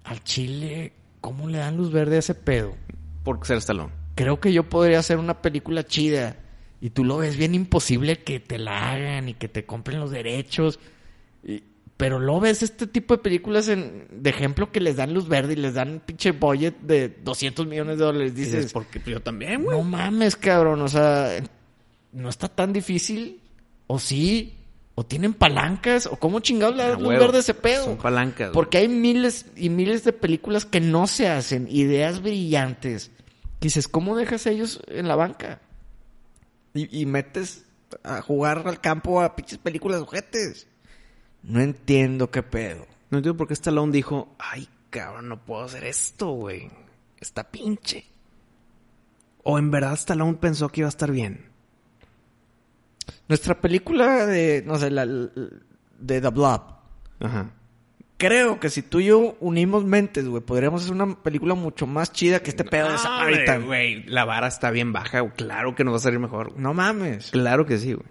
[0.04, 2.76] al chile, ¿cómo le dan luz verde a ese pedo?
[3.24, 3.92] por ser Stallone.
[4.16, 6.38] Creo que yo podría hacer una película chida
[6.80, 10.12] y tú lo ves bien imposible que te la hagan y que te compren los
[10.12, 10.80] derechos.
[11.44, 11.62] Y-
[11.98, 15.54] pero lo ves este tipo de películas en, de ejemplo que les dan luz verde
[15.54, 18.34] y les dan un pinche budget de 200 millones de dólares.
[18.34, 19.76] Dices, Dices, porque yo también, güey.
[19.78, 21.32] no mames, cabrón, o sea,
[22.14, 23.42] no está tan difícil.
[23.88, 24.57] O sí,
[25.00, 27.86] o tienen palancas, o cómo chingados le A dan luz verde ese pedo.
[27.86, 28.50] Son palancas.
[28.52, 33.12] Porque hay miles y miles de películas que no se hacen, ideas brillantes.
[33.62, 35.62] Dices, ¿cómo dejas a ellos en la banca?
[36.74, 37.66] Y, y metes
[38.04, 40.66] a jugar al campo a pinches películas ojetes.
[41.44, 42.88] No entiendo qué pedo.
[43.12, 46.72] No entiendo por qué Stallone dijo, ay, cabrón, no puedo hacer esto, güey.
[47.20, 48.04] Está pinche.
[49.44, 51.52] O en verdad Stallone pensó que iba a estar bien.
[53.28, 56.62] Nuestra película de, no sé, la, de The Blob.
[57.20, 57.52] Ajá.
[58.18, 62.12] Creo que si tú y yo unimos mentes, güey, podríamos hacer una película mucho más
[62.12, 63.66] chida que este pedo de Samaritan.
[63.66, 65.34] güey, la vara está bien baja, güey.
[65.36, 66.50] Claro que nos va a salir mejor.
[66.50, 66.62] güey.
[66.62, 67.30] No mames.
[67.32, 68.08] Claro que sí, güey.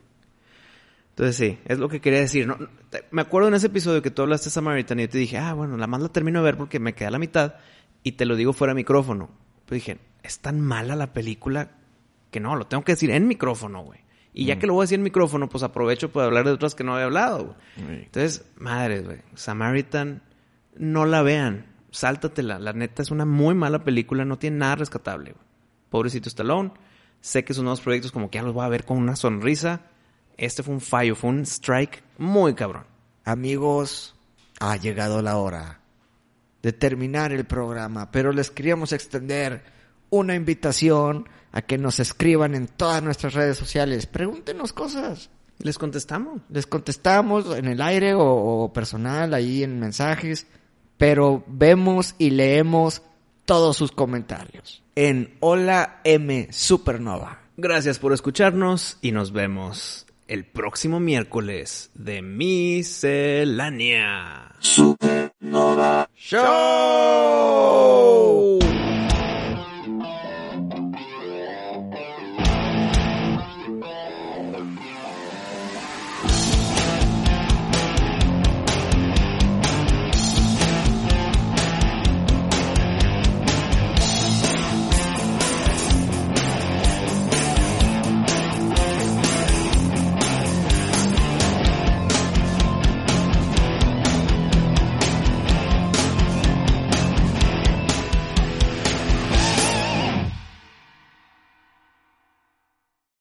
[1.11, 2.47] Entonces sí, es lo que quería decir.
[2.47, 5.09] No, no, te- me acuerdo en ese episodio que tú hablaste de Samaritan y yo
[5.09, 7.55] te dije, ah, bueno, la más la termino de ver porque me queda la mitad
[8.03, 9.31] y te lo digo fuera de micrófono.
[9.65, 11.71] Pero dije, es tan mala la película
[12.31, 14.01] que no, lo tengo que decir en micrófono, güey.
[14.39, 16.74] Y ya que lo voy a decir en micrófono, pues aprovecho para hablar de otras
[16.74, 18.03] que no había hablado, güey.
[18.05, 19.22] Entonces, madres, güey.
[19.34, 20.22] Samaritan,
[20.76, 21.64] no la vean.
[21.91, 22.58] Sáltatela.
[22.58, 24.26] La neta es una muy mala película.
[24.26, 25.45] No tiene nada rescatable, güey.
[25.88, 26.72] Pobrecito Stallone.
[27.22, 29.87] Sé que sus nuevos proyectos como que ya los voy a ver con una sonrisa.
[30.37, 32.84] Este fue un fallo, fue un strike muy cabrón.
[33.25, 34.14] Amigos,
[34.61, 35.80] ha llegado la hora
[36.61, 39.64] de terminar el programa, pero les queríamos extender
[40.11, 41.26] una invitación
[41.57, 44.04] a que nos escriban en todas nuestras redes sociales.
[44.07, 45.30] Pregúntenos cosas.
[45.58, 46.42] Les contestamos.
[46.50, 50.46] Les contestamos en el aire o, o personal, ahí en mensajes,
[50.99, 53.00] pero vemos y leemos
[53.46, 54.83] todos sus comentarios.
[54.95, 57.41] En Hola M Supernova.
[57.57, 63.37] Gracias por escucharnos y nos vemos el próximo miércoles de Miscelánea.
[64.58, 66.11] Supernova.
[66.14, 67.46] ¡Show!